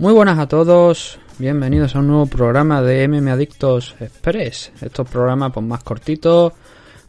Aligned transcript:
Muy 0.00 0.14
buenas 0.14 0.38
a 0.38 0.48
todos, 0.48 1.18
bienvenidos 1.38 1.94
a 1.94 1.98
un 1.98 2.06
nuevo 2.06 2.24
programa 2.24 2.80
de 2.80 3.06
MM 3.06 3.28
Adictos 3.28 3.94
Express. 4.00 4.72
Estos 4.80 5.06
programas 5.06 5.52
pues 5.52 5.66
más 5.66 5.82
cortitos, 5.82 6.54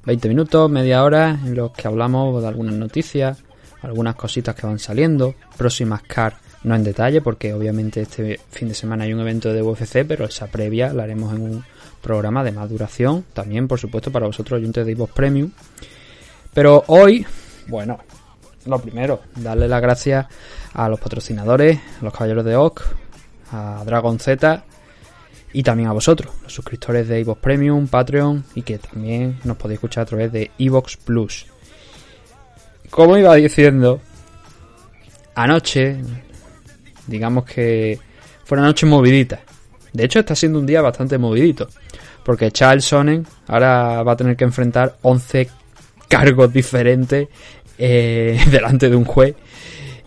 20 0.03 0.27
minutos, 0.27 0.69
media 0.69 1.01
hora, 1.01 1.39
en 1.41 1.55
los 1.55 1.71
que 1.71 1.87
hablamos 1.87 2.41
de 2.41 2.49
algunas 2.49 2.75
noticias, 2.75 3.41
algunas 3.81 4.15
cositas 4.15 4.55
que 4.55 4.67
van 4.67 4.77
saliendo, 4.77 5.35
próximas 5.55 6.01
car 6.01 6.35
no 6.65 6.75
en 6.75 6.83
detalle, 6.83 7.21
porque 7.21 7.53
obviamente 7.53 8.01
este 8.01 8.41
fin 8.49 8.67
de 8.67 8.73
semana 8.73 9.05
hay 9.05 9.13
un 9.13 9.21
evento 9.21 9.53
de 9.53 9.61
UFC, 9.61 10.05
pero 10.05 10.25
esa 10.25 10.47
previa 10.47 10.91
la 10.91 11.03
haremos 11.03 11.33
en 11.33 11.43
un 11.43 11.63
programa 12.01 12.43
de 12.43 12.51
más 12.51 12.69
duración, 12.69 13.23
también 13.31 13.69
por 13.69 13.79
supuesto 13.79 14.11
para 14.11 14.27
vosotros 14.27 14.57
oyentes 14.59 14.85
de 14.85 14.91
Evox 14.91 15.13
Premium. 15.13 15.49
Pero 16.53 16.83
hoy, 16.87 17.25
bueno, 17.67 17.99
lo 18.65 18.79
primero, 18.79 19.21
darle 19.35 19.67
las 19.67 19.81
gracias 19.81 20.27
a 20.73 20.89
los 20.89 20.99
patrocinadores, 20.99 21.79
a 21.99 22.03
los 22.03 22.13
caballeros 22.13 22.45
de 22.45 22.55
OC, 22.55 22.81
a 23.51 23.83
Dragon 23.85 24.19
Z 24.19 24.63
y 25.53 25.63
también 25.63 25.89
a 25.89 25.93
vosotros, 25.93 26.33
los 26.43 26.53
suscriptores 26.53 27.07
de 27.07 27.19
Evox 27.19 27.41
Premium, 27.41 27.87
Patreon 27.87 28.45
y 28.55 28.61
que 28.61 28.77
también 28.77 29.39
nos 29.43 29.57
podéis 29.57 29.77
escuchar 29.77 30.03
a 30.03 30.05
través 30.05 30.31
de 30.31 30.51
Evox 30.57 30.97
Plus. 30.97 31.45
Como 32.89 33.17
iba 33.17 33.35
diciendo, 33.35 33.99
anoche, 35.35 35.97
digamos 37.07 37.45
que 37.45 37.99
fue 38.43 38.57
una 38.57 38.67
noche 38.67 38.85
movidita. 38.85 39.39
De 39.93 40.05
hecho, 40.05 40.19
está 40.19 40.35
siendo 40.35 40.59
un 40.59 40.65
día 40.65 40.81
bastante 40.81 41.17
movidito. 41.17 41.67
Porque 42.23 42.51
Charles 42.51 42.85
Sonnen 42.85 43.25
ahora 43.47 44.03
va 44.03 44.11
a 44.11 44.15
tener 44.15 44.35
que 44.35 44.43
enfrentar 44.43 44.97
11 45.01 45.49
cargos 46.07 46.51
diferentes 46.51 47.29
eh, 47.81 48.39
delante 48.51 48.89
de 48.89 48.95
un 48.95 49.05
juez. 49.05 49.35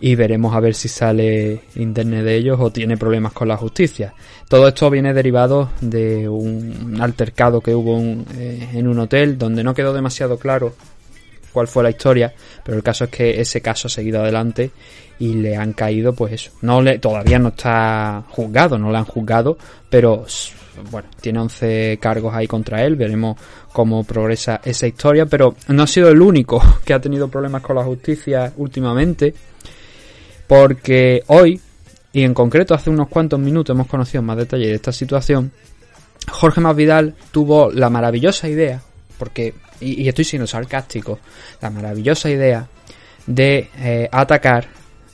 Y 0.01 0.15
veremos 0.15 0.53
a 0.55 0.59
ver 0.59 0.75
si 0.75 0.87
sale 0.89 1.61
indemne 1.75 2.21
de 2.21 2.35
ellos 2.35 2.57
o 2.59 2.69
tiene 2.69 2.97
problemas 2.97 3.31
con 3.33 3.47
la 3.47 3.55
justicia. 3.57 4.13
Todo 4.49 4.67
esto 4.67 4.89
viene 4.89 5.13
derivado 5.13 5.69
de 5.81 6.27
un 6.29 6.97
altercado 6.99 7.61
que 7.61 7.73
hubo 7.73 7.95
un- 7.95 8.25
eh, 8.37 8.69
en 8.73 8.87
un 8.87 8.99
hotel 8.99 9.37
donde 9.37 9.63
no 9.63 9.73
quedó 9.73 9.93
demasiado 9.93 10.37
claro 10.37 10.73
cuál 11.53 11.67
fue 11.69 11.81
la 11.83 11.89
historia, 11.89 12.33
pero 12.63 12.75
el 12.77 12.83
caso 12.83 13.05
es 13.05 13.09
que 13.09 13.39
ese 13.39 13.61
caso 13.61 13.87
ha 13.87 13.89
seguido 13.89 14.21
adelante 14.21 14.71
y 15.17 15.35
le 15.35 15.55
han 15.55 15.71
caído, 15.71 16.13
pues 16.13 16.33
eso. 16.33 16.51
No 16.61 16.81
le, 16.81 16.99
todavía 16.99 17.39
no 17.39 17.47
está 17.49 18.25
juzgado, 18.29 18.77
no 18.77 18.91
le 18.91 18.97
han 18.97 19.05
juzgado, 19.05 19.57
pero 19.89 20.25
bueno, 20.91 21.09
tiene 21.19 21.39
11 21.39 21.97
cargos 22.01 22.33
ahí 22.33 22.47
contra 22.47 22.83
él, 22.83 22.95
veremos 22.95 23.37
cómo 23.71 24.03
progresa 24.03 24.61
esa 24.63 24.87
historia, 24.87 25.25
pero 25.25 25.55
no 25.67 25.83
ha 25.83 25.87
sido 25.87 26.09
el 26.09 26.21
único 26.21 26.61
que 26.85 26.93
ha 26.93 26.99
tenido 26.99 27.27
problemas 27.27 27.61
con 27.61 27.75
la 27.75 27.83
justicia 27.83 28.53
últimamente, 28.57 29.33
porque 30.47 31.23
hoy, 31.27 31.59
y 32.13 32.23
en 32.23 32.33
concreto 32.33 32.73
hace 32.73 32.89
unos 32.89 33.07
cuantos 33.07 33.39
minutos 33.39 33.73
hemos 33.73 33.87
conocido 33.87 34.21
más 34.21 34.37
detalle 34.37 34.67
de 34.67 34.75
esta 34.75 34.91
situación, 34.91 35.51
Jorge 36.31 36.61
Masvidal 36.61 37.15
tuvo 37.31 37.71
la 37.71 37.89
maravillosa 37.89 38.47
idea, 38.47 38.81
porque, 39.17 39.53
y, 39.79 40.03
y 40.03 40.07
estoy 40.07 40.25
siendo 40.25 40.47
sarcástico, 40.47 41.19
la 41.61 41.69
maravillosa 41.69 42.29
idea 42.29 42.67
de 43.27 43.69
eh, 43.77 44.09
atacar 44.11 44.67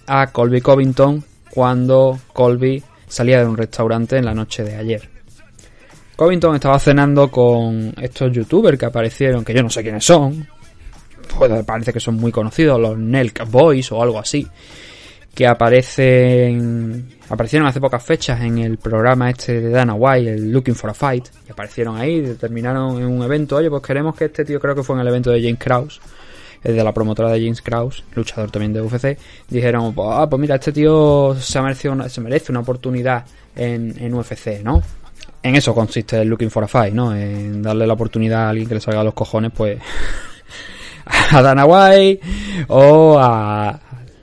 a 0.07 0.27
Colby 0.27 0.61
Covington 0.61 1.23
cuando 1.49 2.19
Colby 2.33 2.83
salía 3.07 3.39
de 3.39 3.45
un 3.45 3.57
restaurante 3.57 4.17
en 4.17 4.25
la 4.25 4.33
noche 4.33 4.63
de 4.63 4.75
ayer. 4.75 5.20
Covington 6.21 6.53
estaba 6.53 6.77
cenando 6.77 7.31
con 7.31 7.95
estos 7.99 8.31
youtubers 8.31 8.77
que 8.77 8.85
aparecieron, 8.85 9.43
que 9.43 9.55
yo 9.55 9.63
no 9.63 9.71
sé 9.71 9.81
quiénes 9.81 10.05
son, 10.05 10.47
pues 11.35 11.65
parece 11.65 11.91
que 11.91 11.99
son 11.99 12.13
muy 12.17 12.31
conocidos, 12.31 12.79
los 12.79 12.95
Nelk 12.95 13.49
Boys 13.49 13.91
o 13.91 14.03
algo 14.03 14.19
así, 14.19 14.47
que 15.33 15.47
aparecen 15.47 17.07
aparecieron 17.27 17.67
hace 17.67 17.81
pocas 17.81 18.03
fechas 18.03 18.39
en 18.41 18.59
el 18.59 18.77
programa 18.77 19.31
este 19.31 19.59
de 19.61 19.69
Dana 19.71 19.95
White, 19.95 20.31
el 20.35 20.51
Looking 20.51 20.75
for 20.75 20.91
a 20.91 20.93
Fight, 20.93 21.25
y 21.47 21.51
aparecieron 21.53 21.97
ahí, 21.97 22.21
terminaron 22.39 22.97
en 23.01 23.07
un 23.07 23.23
evento, 23.23 23.55
oye, 23.55 23.71
pues 23.71 23.81
queremos 23.81 24.13
que 24.15 24.25
este 24.25 24.45
tío, 24.45 24.59
creo 24.59 24.75
que 24.75 24.83
fue 24.83 24.95
en 24.97 25.01
el 25.01 25.07
evento 25.07 25.31
de 25.31 25.41
James 25.41 25.57
Krause, 25.57 25.99
de 26.63 26.83
la 26.83 26.93
promotora 26.93 27.31
de 27.31 27.39
James 27.41 27.63
Krause, 27.63 28.03
luchador 28.13 28.51
también 28.51 28.73
de 28.73 28.81
UFC, 28.83 29.17
dijeron, 29.49 29.95
ah, 29.97 30.27
pues 30.29 30.39
mira, 30.39 30.53
este 30.53 30.71
tío 30.71 31.35
se, 31.39 31.57
ha 31.57 31.63
merecido 31.63 31.95
una- 31.95 32.09
se 32.09 32.21
merece 32.21 32.51
una 32.51 32.59
oportunidad 32.61 33.25
en, 33.55 33.95
en 33.97 34.13
UFC, 34.13 34.61
¿no? 34.63 34.83
En 35.43 35.55
eso 35.55 35.73
consiste 35.73 36.21
el 36.21 36.27
Looking 36.27 36.51
for 36.51 36.63
a 36.63 36.67
Fight, 36.67 36.93
¿no? 36.93 37.15
En 37.15 37.61
darle 37.61 37.87
la 37.87 37.93
oportunidad 37.93 38.45
a 38.45 38.49
alguien 38.49 38.67
que 38.67 38.75
le 38.75 38.81
salga 38.81 39.03
los 39.03 39.13
cojones, 39.13 39.51
pues, 39.55 39.79
a 41.31 41.41
Dana 41.41 41.65
White 41.65 42.21
o 42.67 43.17
a 43.19 43.79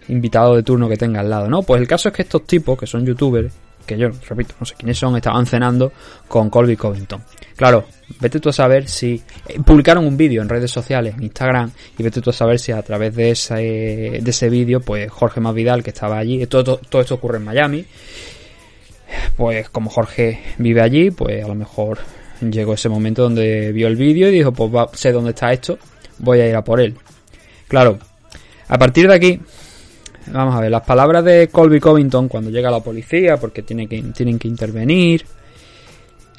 invitado 0.09 0.57
de 0.57 0.63
turno 0.63 0.89
que 0.89 0.97
tenga 0.97 1.21
al 1.21 1.31
lado, 1.31 1.49
¿no? 1.49 1.63
Pues 1.63 1.81
el 1.81 1.89
caso 1.89 2.09
es 2.09 2.15
que 2.15 2.23
estos 2.23 2.47
tipos, 2.47 2.79
que 2.79 2.87
son 2.87 3.05
youtubers, 3.05 3.53
que 3.85 3.97
yo, 3.97 4.11
repito, 4.29 4.55
no 4.61 4.67
sé 4.67 4.75
quiénes 4.77 4.99
son, 4.99 5.17
estaban 5.17 5.47
cenando 5.47 5.93
con 6.29 6.51
Colby 6.51 6.77
Covington. 6.77 7.23
Claro, 7.57 7.87
vete 8.21 8.39
tú 8.39 8.51
a 8.51 8.53
saber 8.53 8.89
si... 8.89 9.21
eh, 9.49 9.59
publicaron 9.65 10.07
un 10.07 10.17
vídeo 10.17 10.43
en 10.43 10.49
redes 10.49 10.71
sociales, 10.71 11.15
en 11.17 11.25
Instagram, 11.25 11.71
y 11.99 12.03
vete 12.03 12.21
tú 12.21 12.31
a 12.31 12.33
saber 12.33 12.59
si 12.59 12.71
a 12.71 12.83
través 12.83 13.17
de 13.17 13.31
ese, 13.31 13.55
de 13.55 14.31
ese 14.31 14.49
vídeo, 14.49 14.81
pues 14.81 15.11
Jorge 15.11 15.41
Masvidal, 15.41 15.83
que 15.83 15.91
estaba 15.91 16.19
allí, 16.19 16.47
todo 16.47 16.81
esto 16.83 17.15
ocurre 17.15 17.39
en 17.39 17.45
Miami, 17.45 17.85
pues 19.37 19.69
como 19.71 19.91
Jorge 19.91 20.41
vive 20.59 20.81
allí, 20.81 21.11
pues 21.11 21.45
a 21.45 21.49
lo 21.49 21.55
mejor 21.55 21.99
llegó 22.41 22.75
ese 22.75 22.89
momento 22.89 23.23
donde 23.23 23.73
vio 23.73 23.89
el 23.89 23.97
vídeo 23.97 24.29
y 24.29 24.33
dijo, 24.33 24.53
pues 24.53 24.71
sé 24.95 25.13
dónde 25.13 25.31
está 25.31 25.53
esto, 25.53 25.79
voy 26.19 26.41
a 26.41 26.49
ir 26.49 26.57
a 26.57 26.63
por 26.63 26.81
él. 26.81 26.97
Claro, 27.67 27.99
a 28.69 28.79
partir 28.79 29.09
de 29.09 29.15
aquí, 29.15 29.41
vamos 30.27 30.55
a 30.55 30.61
ver, 30.61 30.71
las 30.71 30.83
palabras 30.83 31.25
de 31.25 31.49
Colby 31.49 31.81
Covington 31.81 32.29
cuando 32.29 32.51
llega 32.51 32.71
la 32.71 32.81
policía, 32.81 33.37
porque 33.37 33.63
que, 33.63 33.75
tienen 34.15 34.39
que 34.39 34.49
intervenir, 34.49 35.25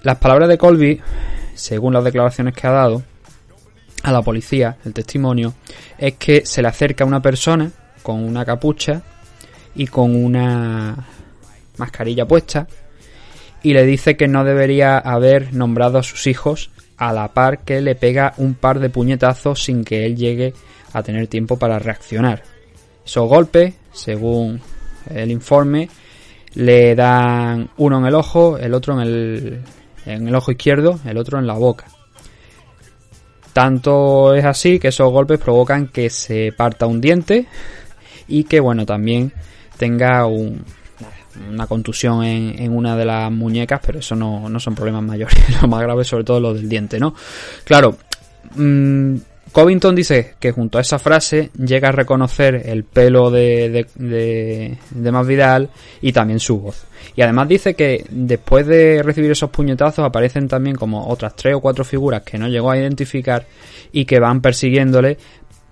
las 0.03 0.17
palabras 0.17 0.47
de 0.49 0.57
Colby, 0.57 0.99
según 1.53 1.93
las 1.93 2.03
declaraciones 2.03 2.53
que 2.53 2.67
ha 2.67 2.71
dado 2.71 3.03
a 4.03 4.11
la 4.11 4.21
policía, 4.21 4.77
el 4.85 4.93
testimonio, 4.93 5.53
es 5.97 6.13
que 6.15 6.45
se 6.45 6.61
le 6.61 6.69
acerca 6.69 7.03
una 7.03 7.21
persona 7.21 7.69
con 8.01 8.23
una 8.23 8.45
capucha 8.45 9.01
y 9.75 9.87
con 9.87 10.15
una 10.15 10.95
mascarilla 11.79 12.27
puesta 12.27 12.67
y 13.63 13.73
le 13.73 13.85
dice 13.85 14.15
que 14.15 14.27
no 14.27 14.43
debería 14.43 14.97
haber 14.97 15.53
nombrado 15.53 15.97
a 15.97 16.03
sus 16.03 16.27
hijos 16.27 16.69
a 16.97 17.13
la 17.13 17.29
par 17.29 17.59
que 17.59 17.81
le 17.81 17.95
pega 17.95 18.33
un 18.37 18.53
par 18.53 18.79
de 18.79 18.89
puñetazos 18.89 19.63
sin 19.63 19.83
que 19.83 20.05
él 20.05 20.15
llegue 20.15 20.53
a 20.93 21.03
tener 21.03 21.27
tiempo 21.27 21.57
para 21.57 21.79
reaccionar. 21.79 22.43
Esos 23.05 23.27
golpes, 23.27 23.73
según 23.91 24.59
el 25.09 25.31
informe, 25.31 25.89
le 26.55 26.95
dan 26.95 27.69
uno 27.77 27.99
en 27.99 28.05
el 28.05 28.15
ojo, 28.15 28.57
el 28.57 28.73
otro 28.73 28.93
en 28.95 29.07
el, 29.07 29.61
en 30.05 30.27
el 30.27 30.35
ojo 30.35 30.51
izquierdo, 30.51 30.99
el 31.05 31.17
otro 31.17 31.39
en 31.39 31.47
la 31.47 31.53
boca. 31.53 31.85
Tanto 33.53 34.35
es 34.35 34.45
así 34.45 34.79
que 34.79 34.89
esos 34.89 35.11
golpes 35.11 35.39
provocan 35.39 35.87
que 35.87 36.09
se 36.09 36.51
parta 36.55 36.85
un 36.85 37.01
diente 37.01 37.47
y 38.27 38.43
que, 38.43 38.59
bueno, 38.59 38.85
también 38.85 39.33
tenga 39.77 40.25
un, 40.27 40.63
una 41.47 41.67
contusión 41.67 42.23
en, 42.23 42.71
una 42.71 42.95
de 42.95 43.05
las 43.05 43.31
muñecas, 43.31 43.79
pero 43.85 43.99
eso 43.99 44.15
no, 44.15 44.59
son 44.59 44.75
problemas 44.75 45.03
mayores. 45.03 45.37
Lo 45.61 45.67
más 45.67 45.81
grave 45.81 46.03
sobre 46.03 46.23
todo 46.23 46.39
lo 46.39 46.53
del 46.53 46.67
diente, 46.67 46.99
¿no? 46.99 47.13
Claro, 47.63 47.97
mmm, 48.55 49.15
Covington 49.51 49.95
dice 49.95 50.35
que 50.39 50.51
junto 50.51 50.77
a 50.77 50.81
esa 50.81 50.99
frase 50.99 51.49
llega 51.57 51.89
a 51.89 51.91
reconocer 51.91 52.61
el 52.65 52.83
pelo 52.83 53.31
de, 53.31 53.69
de, 53.69 53.87
de, 53.95 54.77
de 54.91 55.11
Masvidal 55.11 55.69
y 56.01 56.11
también 56.11 56.39
su 56.39 56.59
voz. 56.59 56.85
Y 57.15 57.21
además 57.21 57.47
dice 57.47 57.73
que 57.73 58.05
después 58.09 58.67
de 58.67 59.01
recibir 59.01 59.31
esos 59.31 59.49
puñetazos 59.49 60.05
aparecen 60.05 60.47
también 60.47 60.75
como 60.75 61.07
otras 61.07 61.35
tres 61.35 61.55
o 61.55 61.61
cuatro 61.61 61.83
figuras 61.83 62.21
que 62.21 62.37
no 62.37 62.47
llegó 62.47 62.69
a 62.69 62.77
identificar 62.77 63.45
y 63.91 64.05
que 64.05 64.19
van 64.19 64.41
persiguiéndole, 64.41 65.17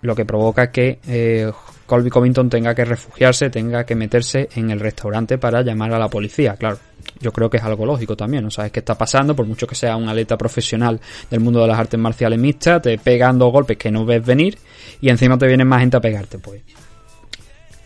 lo 0.01 0.15
que 0.15 0.25
provoca 0.25 0.71
que 0.71 0.99
eh, 1.07 1.51
Colby 1.87 2.09
Covington 2.09 2.49
tenga 2.49 2.75
que 2.75 2.83
refugiarse, 2.83 3.49
tenga 3.49 3.85
que 3.85 3.95
meterse 3.95 4.49
en 4.55 4.69
el 4.71 4.79
restaurante 4.79 5.37
para 5.37 5.61
llamar 5.61 5.93
a 5.93 5.97
la 5.97 6.09
policía. 6.09 6.57
Claro, 6.57 6.77
yo 7.21 7.31
creo 7.31 7.49
que 7.49 7.57
es 7.57 7.63
algo 7.63 7.85
lógico 7.85 8.17
también, 8.17 8.43
no 8.43 8.51
sabes 8.51 8.73
qué 8.73 8.79
está 8.79 8.95
pasando, 8.95 9.35
por 9.35 9.45
mucho 9.45 9.65
que 9.65 9.73
sea 9.73 9.95
un 9.95 10.09
atleta 10.09 10.37
profesional 10.37 10.99
del 11.31 11.39
mundo 11.39 11.61
de 11.61 11.67
las 11.67 11.79
artes 11.79 11.97
marciales 11.97 12.37
mixtas, 12.37 12.81
te 12.81 12.97
pegan 12.97 13.39
dos 13.39 13.53
golpes 13.53 13.77
que 13.77 13.89
no 13.89 14.05
ves 14.05 14.23
venir 14.23 14.57
y 14.99 15.09
encima 15.09 15.37
te 15.37 15.47
vienen 15.47 15.65
más 15.65 15.79
gente 15.79 15.95
a 15.95 16.01
pegarte, 16.01 16.37
pues. 16.39 16.61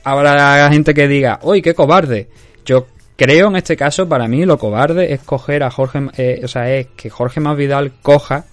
habrá 0.03 0.67
gente 0.71 0.95
que 0.95 1.07
diga, 1.07 1.39
uy, 1.43 1.61
qué 1.61 1.75
cobarde. 1.75 2.27
Yo 2.65 2.87
creo 3.15 3.49
en 3.49 3.57
este 3.57 3.77
caso, 3.77 4.09
para 4.09 4.27
mí, 4.27 4.45
lo 4.45 4.57
cobarde 4.57 5.13
es 5.13 5.21
coger 5.21 5.61
a 5.61 5.69
Jorge, 5.69 6.09
eh, 6.17 6.41
o 6.43 6.47
sea, 6.47 6.73
es 6.73 6.87
que 6.95 7.11
Jorge 7.11 7.39
Masvidal 7.39 7.93
coja 8.01 8.45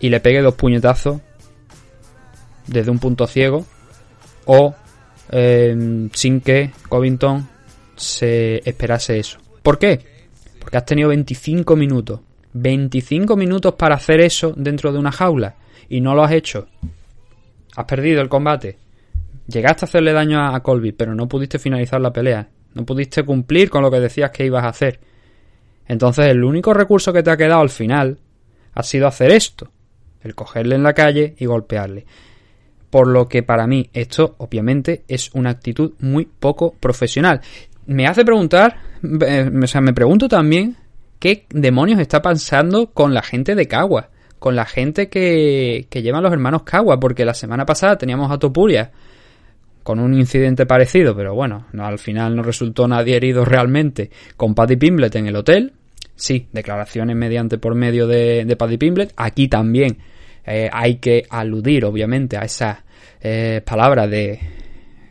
y 0.00 0.08
le 0.08 0.20
pegue 0.20 0.40
dos 0.40 0.54
puñetazos 0.54 1.20
desde 2.66 2.90
un 2.90 2.98
punto 2.98 3.26
ciego 3.26 3.66
o 4.46 4.74
eh, 5.30 6.08
sin 6.12 6.40
que 6.40 6.70
Covington 6.88 7.48
se 7.96 8.68
esperase 8.68 9.18
eso. 9.18 9.38
¿Por 9.62 9.78
qué? 9.78 10.00
Porque 10.58 10.76
has 10.76 10.84
tenido 10.84 11.08
25 11.08 11.76
minutos. 11.76 12.20
25 12.52 13.36
minutos 13.36 13.74
para 13.74 13.96
hacer 13.96 14.20
eso 14.20 14.52
dentro 14.56 14.92
de 14.92 14.98
una 14.98 15.12
jaula 15.12 15.56
y 15.88 16.00
no 16.00 16.14
lo 16.14 16.22
has 16.22 16.32
hecho. 16.32 16.68
Has 17.76 17.84
perdido 17.84 18.22
el 18.22 18.28
combate. 18.28 18.78
Llegaste 19.46 19.84
a 19.84 19.88
hacerle 19.88 20.12
daño 20.12 20.40
a, 20.40 20.62
Colby, 20.62 20.92
pero 20.92 21.14
no 21.14 21.28
pudiste 21.28 21.58
finalizar 21.58 22.00
la 22.00 22.12
pelea. 22.12 22.48
No 22.74 22.84
pudiste 22.86 23.24
cumplir 23.24 23.68
con 23.70 23.82
lo 23.82 23.90
que 23.90 24.00
decías 24.00 24.30
que 24.30 24.46
ibas 24.46 24.64
a 24.64 24.68
hacer. 24.68 25.00
Entonces 25.86 26.26
el 26.26 26.42
único 26.44 26.72
recurso 26.72 27.12
que 27.12 27.22
te 27.22 27.30
ha 27.30 27.36
quedado 27.36 27.60
al 27.60 27.70
final 27.70 28.18
ha 28.72 28.82
sido 28.82 29.06
hacer 29.06 29.32
esto. 29.32 29.70
El 30.22 30.34
cogerle 30.34 30.76
en 30.76 30.82
la 30.82 30.94
calle 30.94 31.34
y 31.38 31.46
golpearle. 31.46 32.06
Por 32.94 33.08
lo 33.08 33.26
que 33.26 33.42
para 33.42 33.66
mí 33.66 33.90
esto 33.92 34.36
obviamente 34.38 35.02
es 35.08 35.32
una 35.34 35.50
actitud 35.50 35.94
muy 35.98 36.26
poco 36.26 36.76
profesional. 36.78 37.40
Me 37.86 38.06
hace 38.06 38.24
preguntar, 38.24 38.76
eh, 39.02 39.50
o 39.60 39.66
sea, 39.66 39.80
me 39.80 39.92
pregunto 39.92 40.28
también 40.28 40.76
qué 41.18 41.44
demonios 41.50 41.98
está 41.98 42.22
pasando 42.22 42.92
con 42.92 43.12
la 43.12 43.22
gente 43.22 43.56
de 43.56 43.66
Cagua, 43.66 44.10
con 44.38 44.54
la 44.54 44.64
gente 44.64 45.08
que, 45.08 45.88
que 45.90 46.02
llevan 46.02 46.22
los 46.22 46.32
hermanos 46.32 46.62
Cagua, 46.62 47.00
porque 47.00 47.24
la 47.24 47.34
semana 47.34 47.66
pasada 47.66 47.98
teníamos 47.98 48.30
a 48.30 48.38
Topuria 48.38 48.92
con 49.82 49.98
un 49.98 50.14
incidente 50.14 50.64
parecido, 50.64 51.16
pero 51.16 51.34
bueno, 51.34 51.66
no, 51.72 51.86
al 51.86 51.98
final 51.98 52.36
no 52.36 52.44
resultó 52.44 52.86
nadie 52.86 53.16
herido 53.16 53.44
realmente 53.44 54.10
con 54.36 54.54
Paddy 54.54 54.76
Pimblet 54.76 55.16
en 55.16 55.26
el 55.26 55.34
hotel. 55.34 55.72
Sí, 56.14 56.46
declaraciones 56.52 57.16
mediante 57.16 57.58
por 57.58 57.74
medio 57.74 58.06
de, 58.06 58.54
Paddy 58.56 58.78
Pimblet. 58.78 59.12
Aquí 59.16 59.48
también 59.48 59.98
eh, 60.46 60.70
hay 60.72 60.98
que 60.98 61.24
aludir, 61.28 61.84
obviamente, 61.86 62.36
a 62.36 62.42
esas 62.42 62.83
eh, 63.24 63.62
palabras 63.64 64.10
de 64.10 64.38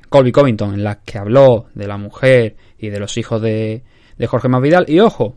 Colby 0.08 0.32
Covington 0.32 0.76
en 0.76 0.84
las 0.84 0.98
que 0.98 1.18
habló 1.18 1.66
de 1.74 1.88
la 1.88 1.98
mujer 1.98 2.56
y 2.78 2.90
de 2.90 3.00
los 3.00 3.18
hijos 3.18 3.42
de, 3.42 3.84
de 4.18 4.28
Jorge 4.28 4.48
Masvidal. 4.48 4.86
Y 4.88 5.00
ojo, 5.00 5.36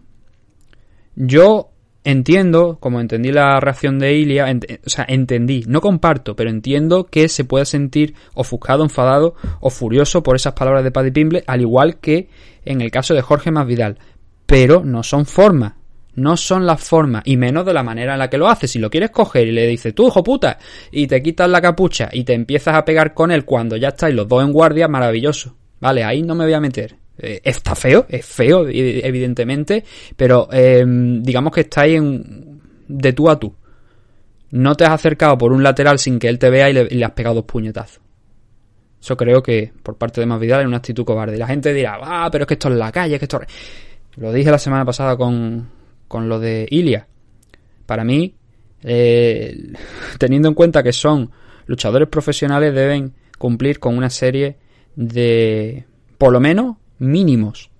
yo 1.15 1.71
entiendo, 2.05 2.77
como 2.79 3.01
entendí 3.01 3.33
la 3.33 3.59
reacción 3.61 3.99
de 3.99 4.15
Ilia, 4.15 4.47
o 4.85 4.91
sea, 4.91 5.07
entendí, 5.09 5.65
no 5.67 5.81
comparto, 5.81 6.37
pero 6.37 6.51
entiendo 6.51 7.07
que 7.07 7.29
se 7.29 7.45
puede 7.45 7.65
sentir 7.65 8.15
ofuscado, 8.35 8.85
enfadado 8.85 9.35
o 9.61 9.71
furioso 9.71 10.23
por 10.23 10.37
esas 10.37 10.53
palabras 10.53 10.85
de 10.85 10.93
Paddy 10.93 11.11
Pimble, 11.11 11.45
al 11.47 11.63
igual 11.63 11.99
que 11.99 12.29
en 12.65 12.83
el 12.83 12.91
caso 12.91 13.15
de 13.15 13.23
Jorge 13.23 13.51
Masvidal. 13.51 13.99
Pero 14.45 14.85
no 14.85 15.03
son 15.03 15.25
formas, 15.25 15.73
no 16.17 16.37
son 16.37 16.67
las 16.67 16.83
formas, 16.83 17.23
y 17.27 17.37
menos 17.37 17.65
de 17.65 17.75
la 17.75 17.83
manera 17.83 18.15
en 18.15 18.19
la 18.19 18.29
que 18.29 18.39
lo 18.39 18.49
hace. 18.49 18.67
Si 18.67 18.79
lo 18.79 18.91
quieres 18.91 19.11
coger 19.11 19.47
y 19.47 19.53
le 19.53 19.67
dices, 19.67 19.95
tú, 19.95 20.09
hijo 20.09 20.25
puta, 20.25 20.59
y 20.91 21.07
te 21.07 21.23
quitas 21.23 21.49
la 21.49 21.61
capucha 21.61 22.09
y 22.13 22.25
te 22.25 22.33
empiezas 22.33 22.75
a 22.75 22.85
pegar 22.85 23.15
con 23.15 23.31
él 23.31 23.45
cuando 23.45 23.77
ya 23.77 23.89
estáis 23.89 24.15
los 24.15 24.27
dos 24.27 24.43
en 24.43 24.53
guardia, 24.53 24.89
maravilloso. 24.89 25.55
Vale, 25.79 26.03
ahí 26.03 26.23
no 26.23 26.35
me 26.35 26.45
voy 26.45 26.55
a 26.55 26.61
meter. 26.61 26.97
Eh, 27.19 27.41
está 27.45 27.75
feo, 27.75 28.07
es 28.09 28.25
feo, 28.25 28.67
evidentemente, 28.69 29.85
pero 30.17 30.49
em, 30.53 31.23
digamos 31.23 31.53
que 31.53 31.63
estáis 31.63 31.97
en, 31.97 32.61
de 32.89 33.13
tú 33.13 33.31
a 33.31 33.39
tú. 33.39 33.55
No 34.51 34.75
te 34.75 34.85
has 34.85 34.93
acercado 34.93 35.37
por 35.37 35.53
un 35.53 35.63
lateral 35.63 35.99
sin 35.99 36.19
que 36.19 36.29
él 36.29 36.39
te 36.39 36.51
vea 36.51 36.71
y 36.71 36.73
le, 36.73 37.05
has 37.05 37.13
pegado 37.13 37.37
dos 37.37 37.45
puñetazos. 37.45 38.01
Eso 39.01 39.17
creo 39.17 39.43
que 39.43 39.73
por 39.83 39.97
parte 39.97 40.21
de 40.21 40.27
Masvidal 40.27 40.63
es 40.63 40.67
una 40.67 40.79
actitud 40.79 41.05
cobarde. 41.05 41.37
La 41.37 41.47
gente 41.47 41.75
dirá, 41.75 41.99
ah, 42.03 42.29
pero 42.33 42.45
es 42.45 42.49
que 42.49 42.55
esto 42.55 42.69
es 42.69 42.75
la 42.77 42.91
calle, 42.91 43.19
que 43.19 43.27
esto... 43.27 43.41
Lo 44.17 44.33
dije 44.33 44.51
la 44.51 44.59
semana 44.59 44.85
pasada 44.85 45.15
con, 45.15 45.69
con 46.09 46.29
lo 46.29 46.39
de 46.39 46.67
Ilia. 46.71 47.07
Para 47.87 48.05
mí, 48.05 48.35
eh, 48.83 49.73
teniendo 50.19 50.49
en 50.49 50.55
cuenta 50.55 50.83
que 50.83 50.93
son 50.93 51.31
luchadores 51.67 52.09
profesionales, 52.09 52.75
deben 52.75 53.15
cumplir 53.39 53.79
con 53.79 53.97
una 53.97 54.11
serie 54.11 54.57
de, 54.95 55.85
por 56.19 56.33
lo 56.33 56.41
menos, 56.41 56.77
mínimos. 56.99 57.71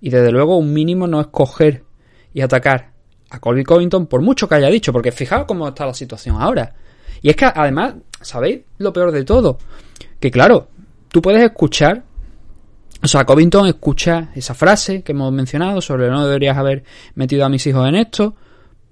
Y 0.00 0.10
desde 0.10 0.30
luego 0.30 0.56
un 0.56 0.72
mínimo 0.72 1.06
no 1.06 1.20
es 1.20 1.28
coger 1.28 1.84
y 2.32 2.40
atacar 2.40 2.92
a 3.30 3.40
Colby 3.40 3.64
Covington 3.64 4.06
por 4.06 4.22
mucho 4.22 4.48
que 4.48 4.54
haya 4.54 4.68
dicho, 4.68 4.92
porque 4.92 5.12
fijaos 5.12 5.44
cómo 5.46 5.68
está 5.68 5.86
la 5.86 5.94
situación 5.94 6.36
ahora. 6.40 6.74
Y 7.20 7.30
es 7.30 7.36
que 7.36 7.46
además, 7.46 7.94
¿sabéis 8.20 8.60
lo 8.78 8.92
peor 8.92 9.12
de 9.12 9.24
todo? 9.24 9.58
Que 10.20 10.30
claro, 10.30 10.68
tú 11.08 11.20
puedes 11.20 11.42
escuchar, 11.42 12.04
o 13.00 13.06
sea, 13.06 13.24
Covington 13.24 13.66
escucha 13.66 14.30
esa 14.34 14.54
frase 14.54 15.02
que 15.02 15.12
hemos 15.12 15.32
mencionado 15.32 15.80
sobre 15.80 16.08
no 16.08 16.26
deberías 16.26 16.56
haber 16.56 16.82
metido 17.14 17.44
a 17.44 17.48
mis 17.48 17.66
hijos 17.66 17.88
en 17.88 17.94
esto, 17.94 18.34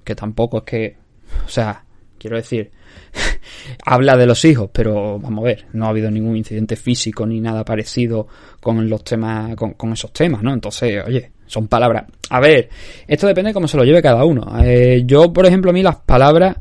que 0.04 0.14
tampoco 0.14 0.58
es 0.58 0.64
que, 0.64 0.96
o 1.44 1.48
sea, 1.48 1.84
quiero 2.16 2.36
decir, 2.36 2.70
habla 3.84 4.16
de 4.16 4.26
los 4.26 4.44
hijos, 4.44 4.70
pero 4.72 5.18
vamos 5.18 5.42
a 5.42 5.46
ver, 5.46 5.66
no 5.72 5.86
ha 5.86 5.88
habido 5.88 6.10
ningún 6.10 6.36
incidente 6.36 6.76
físico 6.76 7.26
ni 7.26 7.40
nada 7.40 7.64
parecido 7.64 8.28
con 8.60 8.88
los 8.88 9.02
temas, 9.02 9.56
con, 9.56 9.92
esos 9.92 10.12
temas, 10.12 10.42
¿no? 10.42 10.52
Entonces, 10.52 11.02
oye, 11.04 11.32
son 11.46 11.66
palabras. 11.66 12.04
A 12.30 12.38
ver, 12.38 12.68
esto 13.08 13.26
depende 13.26 13.50
de 13.50 13.54
cómo 13.54 13.66
se 13.66 13.76
lo 13.76 13.84
lleve 13.84 14.02
cada 14.02 14.24
uno. 14.24 14.56
Eh, 14.62 15.02
yo, 15.04 15.32
por 15.32 15.46
ejemplo, 15.46 15.70
a 15.70 15.74
mí 15.74 15.82
las 15.82 15.96
palabras, 15.96 16.56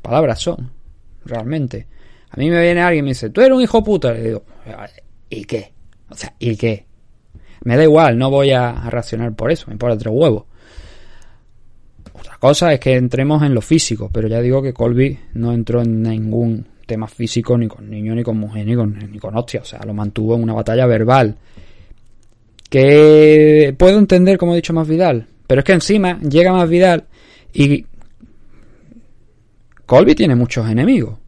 palabras 0.00 0.40
son, 0.40 0.70
realmente. 1.24 1.88
A 2.30 2.36
mí 2.36 2.48
me 2.50 2.62
viene 2.62 2.80
alguien 2.82 3.04
y 3.04 3.06
me 3.06 3.10
dice, 3.10 3.30
tú 3.30 3.40
eres 3.40 3.56
un 3.56 3.62
hijo 3.62 3.82
puta. 3.82 4.16
Y 4.16 4.22
digo, 4.22 4.44
¿y 5.28 5.44
qué? 5.44 5.72
O 6.12 6.14
sea, 6.14 6.34
¿y 6.38 6.56
qué? 6.56 6.84
Me 7.64 7.76
da 7.76 7.84
igual, 7.84 8.18
no 8.18 8.30
voy 8.30 8.50
a, 8.50 8.72
reaccionar 8.90 9.34
por 9.34 9.50
eso, 9.50 9.64
me 9.68 9.72
importa 9.72 9.96
tres 9.96 10.14
huevos. 10.14 10.44
Otra 12.12 12.36
cosa 12.38 12.72
es 12.72 12.80
que 12.80 12.94
entremos 12.94 13.42
en 13.42 13.54
lo 13.54 13.62
físico, 13.62 14.10
pero 14.12 14.28
ya 14.28 14.40
digo 14.40 14.62
que 14.62 14.74
Colby 14.74 15.18
no 15.34 15.52
entró 15.52 15.80
en 15.80 16.02
ningún 16.02 16.66
tema 16.86 17.06
físico 17.06 17.56
ni 17.56 17.68
con 17.68 17.88
niño, 17.88 18.14
ni 18.14 18.22
con 18.22 18.36
mujer, 18.36 18.66
ni 18.66 18.74
con, 18.74 19.10
ni 19.10 19.18
con 19.18 19.36
hostia. 19.36 19.62
O 19.62 19.64
sea, 19.64 19.80
lo 19.86 19.94
mantuvo 19.94 20.34
en 20.34 20.42
una 20.42 20.52
batalla 20.52 20.86
verbal. 20.86 21.36
Que 22.68 23.74
puedo 23.78 23.98
entender, 23.98 24.38
como 24.38 24.52
he 24.52 24.56
dicho, 24.56 24.72
más 24.72 24.88
Vidal. 24.88 25.26
Pero 25.46 25.60
es 25.60 25.64
que 25.64 25.72
encima 25.72 26.18
llega 26.20 26.52
más 26.52 26.68
Vidal 26.68 27.04
y 27.54 27.86
Colby 29.86 30.14
tiene 30.14 30.34
muchos 30.34 30.68
enemigos. 30.68 31.21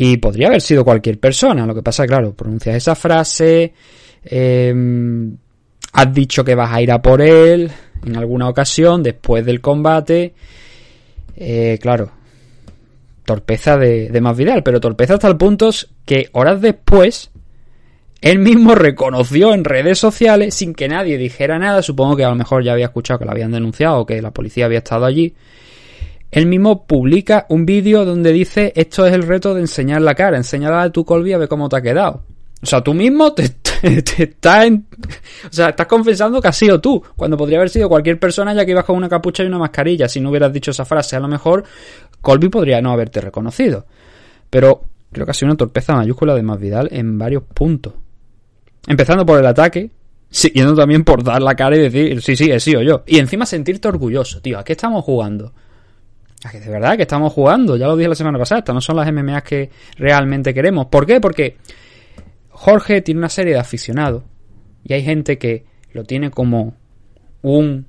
Y 0.00 0.18
podría 0.18 0.46
haber 0.46 0.60
sido 0.60 0.84
cualquier 0.84 1.18
persona. 1.18 1.66
Lo 1.66 1.74
que 1.74 1.82
pasa, 1.82 2.06
claro, 2.06 2.32
pronuncias 2.32 2.76
esa 2.76 2.94
frase. 2.94 3.72
Eh, 4.22 4.72
has 5.92 6.14
dicho 6.14 6.44
que 6.44 6.54
vas 6.54 6.72
a 6.72 6.80
ir 6.80 6.92
a 6.92 7.02
por 7.02 7.20
él 7.20 7.68
en 8.06 8.16
alguna 8.16 8.48
ocasión 8.48 9.02
después 9.02 9.44
del 9.44 9.60
combate. 9.60 10.34
Eh, 11.34 11.80
claro, 11.82 12.12
torpeza 13.24 13.76
de, 13.76 14.08
de 14.08 14.20
Masvidal, 14.20 14.62
pero 14.62 14.78
torpeza 14.78 15.14
hasta 15.14 15.26
el 15.26 15.36
punto 15.36 15.70
que 16.04 16.28
horas 16.30 16.60
después 16.60 17.32
él 18.20 18.38
mismo 18.38 18.76
reconoció 18.76 19.52
en 19.52 19.64
redes 19.64 19.98
sociales 19.98 20.54
sin 20.54 20.74
que 20.74 20.88
nadie 20.88 21.18
dijera 21.18 21.58
nada, 21.58 21.82
supongo 21.82 22.16
que 22.16 22.24
a 22.24 22.28
lo 22.28 22.36
mejor 22.36 22.62
ya 22.62 22.72
había 22.72 22.86
escuchado 22.86 23.18
que 23.18 23.24
lo 23.24 23.32
habían 23.32 23.50
denunciado 23.50 23.98
o 23.98 24.06
que 24.06 24.22
la 24.22 24.30
policía 24.30 24.66
había 24.66 24.78
estado 24.78 25.06
allí. 25.06 25.34
Él 26.30 26.46
mismo 26.46 26.86
publica 26.86 27.46
un 27.48 27.64
vídeo 27.64 28.04
donde 28.04 28.32
dice 28.32 28.72
esto 28.76 29.06
es 29.06 29.14
el 29.14 29.22
reto 29.22 29.54
de 29.54 29.62
enseñar 29.62 30.02
la 30.02 30.14
cara, 30.14 30.36
enseñar 30.36 30.74
a 30.74 30.90
tu 30.90 31.04
Colby 31.04 31.32
a 31.32 31.38
ver 31.38 31.48
cómo 31.48 31.68
te 31.68 31.76
ha 31.76 31.82
quedado. 31.82 32.22
O 32.62 32.66
sea, 32.66 32.82
tú 32.82 32.92
mismo 32.92 33.32
te, 33.32 33.44
estás 33.44 34.68
o 34.68 35.52
sea, 35.52 35.68
estás 35.70 35.86
confesando 35.86 36.40
que 36.40 36.48
has 36.48 36.56
sido 36.56 36.80
tú, 36.80 37.02
cuando 37.16 37.36
podría 37.36 37.58
haber 37.58 37.70
sido 37.70 37.88
cualquier 37.88 38.18
persona 38.18 38.52
ya 38.52 38.64
que 38.64 38.72
ibas 38.72 38.84
con 38.84 38.96
una 38.96 39.08
capucha 39.08 39.42
y 39.42 39.46
una 39.46 39.58
mascarilla. 39.58 40.08
Si 40.08 40.20
no 40.20 40.30
hubieras 40.30 40.52
dicho 40.52 40.72
esa 40.72 40.84
frase, 40.84 41.16
a 41.16 41.20
lo 41.20 41.28
mejor 41.28 41.64
Colby 42.20 42.48
podría 42.48 42.80
no 42.80 42.90
haberte 42.90 43.20
reconocido. 43.20 43.86
Pero 44.50 44.82
creo 45.12 45.24
que 45.24 45.30
ha 45.30 45.34
sido 45.34 45.46
una 45.46 45.56
torpeza 45.56 45.94
mayúscula 45.94 46.34
de 46.34 46.42
Masvidal 46.42 46.88
en 46.90 47.16
varios 47.16 47.44
puntos. 47.44 47.94
Empezando 48.86 49.24
por 49.24 49.38
el 49.38 49.46
ataque, 49.46 49.90
siguiendo 50.30 50.74
también 50.74 51.04
por 51.04 51.22
dar 51.22 51.42
la 51.42 51.54
cara 51.54 51.76
y 51.76 51.80
decir, 51.80 52.20
sí, 52.22 52.36
sí, 52.36 52.50
he 52.50 52.58
sido 52.58 52.82
yo. 52.82 53.02
Y 53.06 53.18
encima 53.18 53.46
sentirte 53.46 53.88
orgulloso, 53.88 54.40
tío, 54.40 54.58
¿a 54.58 54.64
qué 54.64 54.72
estamos 54.72 55.04
jugando? 55.04 55.52
¿A 56.44 56.50
que 56.50 56.60
de 56.60 56.70
verdad 56.70 56.96
que 56.96 57.02
estamos 57.02 57.32
jugando? 57.32 57.76
Ya 57.76 57.86
lo 57.86 57.96
dije 57.96 58.08
la 58.08 58.14
semana 58.14 58.38
pasada, 58.38 58.60
estas 58.60 58.74
no 58.74 58.80
son 58.80 58.96
las 58.96 59.12
MMAs 59.12 59.42
que 59.42 59.70
realmente 59.96 60.54
queremos. 60.54 60.86
¿Por 60.86 61.04
qué? 61.04 61.20
Porque 61.20 61.56
Jorge 62.50 63.02
tiene 63.02 63.18
una 63.18 63.28
serie 63.28 63.54
de 63.54 63.58
aficionados 63.58 64.22
y 64.84 64.92
hay 64.92 65.02
gente 65.02 65.38
que 65.38 65.64
lo 65.92 66.04
tiene 66.04 66.30
como 66.30 66.74
un 67.42 67.86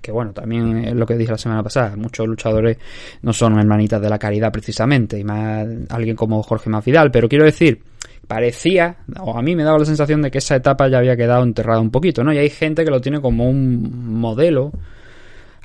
que 0.00 0.12
bueno, 0.12 0.32
también 0.32 0.84
es 0.84 0.94
lo 0.94 1.04
que 1.04 1.16
dije 1.16 1.32
la 1.32 1.38
semana 1.38 1.62
pasada, 1.64 1.96
muchos 1.96 2.26
luchadores 2.26 2.78
no 3.22 3.32
son 3.32 3.58
hermanitas 3.58 4.00
de 4.00 4.08
la 4.08 4.18
caridad 4.18 4.52
precisamente, 4.52 5.18
y 5.18 5.24
más 5.24 5.66
alguien 5.88 6.14
como 6.14 6.42
Jorge 6.44 6.70
Mafidal, 6.70 7.10
pero 7.10 7.28
quiero 7.28 7.44
decir, 7.44 7.82
parecía, 8.26 8.98
o 9.20 9.36
a 9.36 9.42
mí 9.42 9.56
me 9.56 9.64
daba 9.64 9.78
la 9.78 9.84
sensación 9.84 10.22
de 10.22 10.30
que 10.30 10.38
esa 10.38 10.56
etapa 10.56 10.88
ya 10.88 10.98
había 10.98 11.16
quedado 11.16 11.42
enterrada 11.42 11.80
un 11.80 11.90
poquito, 11.90 12.22
¿no? 12.22 12.32
Y 12.32 12.38
hay 12.38 12.50
gente 12.50 12.84
que 12.84 12.90
lo 12.90 13.00
tiene 13.00 13.20
como 13.20 13.48
un 13.48 14.20
modelo 14.20 14.72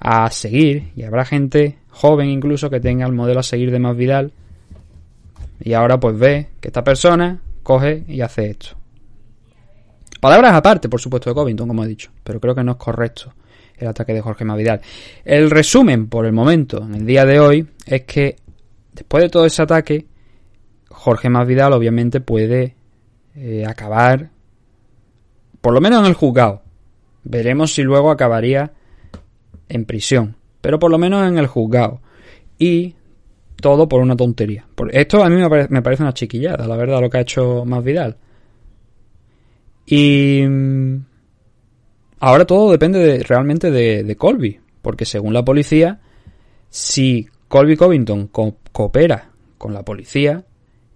a 0.01 0.29
seguir, 0.31 0.91
y 0.95 1.03
habrá 1.03 1.23
gente 1.25 1.77
joven 1.89 2.27
incluso 2.27 2.69
que 2.71 2.79
tenga 2.79 3.05
el 3.05 3.13
modelo 3.13 3.39
a 3.39 3.43
seguir 3.43 3.71
de 3.71 3.79
Masvidal, 3.79 4.33
y 5.59 5.73
ahora 5.73 5.99
pues 5.99 6.17
ve 6.17 6.47
que 6.59 6.69
esta 6.69 6.83
persona 6.83 7.39
coge 7.61 8.03
y 8.07 8.21
hace 8.21 8.49
esto. 8.49 8.69
Palabras 10.19 10.53
aparte, 10.53 10.89
por 10.89 10.99
supuesto, 10.99 11.29
de 11.29 11.35
Covington, 11.35 11.67
como 11.67 11.83
he 11.83 11.87
dicho, 11.87 12.11
pero 12.23 12.39
creo 12.39 12.55
que 12.55 12.63
no 12.63 12.71
es 12.71 12.77
correcto 12.77 13.33
el 13.77 13.87
ataque 13.87 14.13
de 14.13 14.21
Jorge 14.21 14.43
Mavidal. 14.43 14.81
El 15.23 15.49
resumen, 15.49 16.07
por 16.07 16.25
el 16.25 16.33
momento, 16.33 16.83
en 16.83 16.95
el 16.95 17.05
día 17.05 17.25
de 17.25 17.39
hoy, 17.39 17.67
es 17.85 18.01
que 18.03 18.37
después 18.93 19.23
de 19.23 19.29
todo 19.29 19.45
ese 19.45 19.61
ataque, 19.61 20.07
Jorge 20.89 21.29
Masvidal 21.29 21.73
obviamente 21.73 22.21
puede 22.21 22.75
eh, 23.35 23.65
acabar, 23.67 24.29
por 25.61 25.73
lo 25.73 25.81
menos 25.81 26.01
en 26.01 26.07
el 26.07 26.13
juzgado. 26.13 26.63
Veremos 27.23 27.73
si 27.73 27.83
luego 27.83 28.11
acabaría 28.11 28.71
en 29.71 29.85
prisión, 29.85 30.35
pero 30.61 30.79
por 30.79 30.91
lo 30.91 30.97
menos 30.97 31.27
en 31.27 31.37
el 31.37 31.47
juzgado. 31.47 32.01
Y 32.57 32.95
todo 33.61 33.87
por 33.87 34.01
una 34.01 34.15
tontería. 34.15 34.65
Esto 34.91 35.23
a 35.23 35.29
mí 35.29 35.35
me 35.69 35.81
parece, 35.81 36.03
una 36.03 36.13
chiquillada, 36.13 36.67
la 36.67 36.75
verdad, 36.75 36.99
lo 36.99 37.09
que 37.09 37.17
ha 37.19 37.21
hecho 37.21 37.63
Masvidal. 37.63 38.17
Y 39.85 40.43
mm, 40.47 41.05
ahora 42.19 42.45
todo 42.45 42.71
depende 42.71 43.23
realmente 43.23 43.71
de, 43.71 44.15
Colby, 44.17 44.59
porque 44.81 45.05
según 45.05 45.33
la 45.33 45.45
policía, 45.45 45.99
si 46.69 47.27
Colby 47.47 47.77
Covington 47.77 48.27
coopera 48.27 49.29
con 49.57 49.73
la 49.73 49.83
policía, 49.83 50.43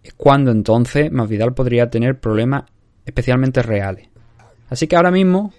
es 0.03 0.13
cuando 0.13 0.51
entonces 0.51 1.11
Masvidal 1.11 1.53
podría 1.53 1.89
tener 1.89 2.19
problemas 2.19 2.65
especialmente 3.05 3.61
reales. 3.61 4.09
Así 4.69 4.87
que 4.87 4.95
ahora 4.95 5.11
mismo 5.11 5.53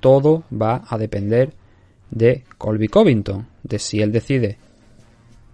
todo 0.00 0.44
va 0.52 0.82
a 0.86 0.98
depender 0.98 1.52
de 2.12 2.44
Colby 2.58 2.88
Covington, 2.88 3.46
de 3.62 3.78
si 3.78 4.00
él 4.00 4.12
decide, 4.12 4.58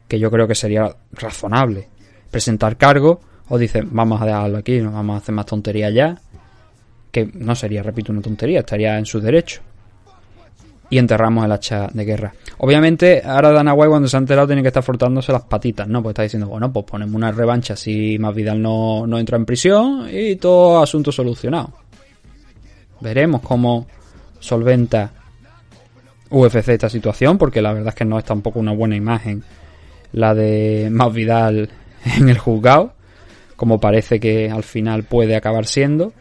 que 0.06 0.18
yo 0.18 0.30
creo 0.30 0.46
que 0.46 0.54
sería 0.54 0.94
razonable, 1.12 1.88
presentar 2.30 2.76
cargo 2.76 3.20
o 3.48 3.56
dice, 3.56 3.82
vamos 3.84 4.20
a 4.20 4.26
dejarlo 4.26 4.58
aquí, 4.58 4.80
no 4.80 4.92
vamos 4.92 5.14
a 5.14 5.18
hacer 5.18 5.34
más 5.34 5.46
tonterías 5.46 5.94
ya, 5.94 6.20
que 7.10 7.30
no 7.32 7.54
sería, 7.54 7.82
repito, 7.82 8.12
una 8.12 8.20
tontería, 8.20 8.60
estaría 8.60 8.98
en 8.98 9.06
su 9.06 9.20
derecho. 9.20 9.62
Y 10.90 10.96
enterramos 10.96 11.44
el 11.44 11.52
hacha 11.52 11.88
de 11.92 12.04
guerra. 12.04 12.32
Obviamente, 12.58 13.22
ahora 13.22 13.52
Dana 13.52 13.74
White 13.74 13.90
cuando 13.90 14.08
se 14.08 14.16
ha 14.16 14.20
enterado 14.20 14.46
tiene 14.46 14.62
que 14.62 14.68
estar 14.68 14.82
frotándose 14.82 15.32
las 15.32 15.42
patitas, 15.42 15.86
¿no? 15.86 16.02
Pues 16.02 16.12
está 16.12 16.22
diciendo, 16.22 16.48
bueno, 16.48 16.72
pues 16.72 16.86
ponemos 16.86 17.14
una 17.14 17.30
revancha 17.30 17.76
si 17.76 18.18
Masvidal 18.18 18.60
no, 18.60 19.06
no 19.06 19.18
entra 19.18 19.36
en 19.36 19.44
prisión 19.44 20.08
y 20.10 20.36
todo 20.36 20.82
asunto 20.82 21.12
solucionado. 21.12 21.74
Veremos 23.00 23.42
cómo 23.42 23.86
solventa 24.40 25.12
UFC 26.30 26.68
esta 26.68 26.88
situación, 26.88 27.38
porque 27.38 27.62
la 27.62 27.73
verdad 27.73 27.88
es 27.88 27.94
que 27.94 28.04
no 28.04 28.18
es 28.18 28.25
tampoco 28.25 28.58
una 28.61 28.73
buena 28.73 28.97
imagen 28.97 29.42
la 30.12 30.35
de 30.35 30.88
Masvidal 30.90 31.68
en 32.18 32.28
el 32.28 32.38
juzgado, 32.38 32.94
como 33.56 33.80
parece 33.80 34.20
que 34.20 34.50
al 34.50 34.62
final 34.62 35.04
puede 35.04 35.37
acabar 35.37 35.66
siendo. 35.66 36.12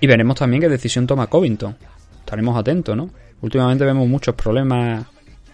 Y 0.00 0.06
veremos 0.06 0.36
también 0.36 0.62
qué 0.62 0.68
decisión 0.68 1.06
toma 1.06 1.26
Covington. 1.26 1.76
Estaremos 2.20 2.56
atentos, 2.56 2.96
¿no? 2.96 3.10
Últimamente 3.42 3.84
vemos 3.84 4.08
muchos 4.08 4.34
problemas 4.34 5.04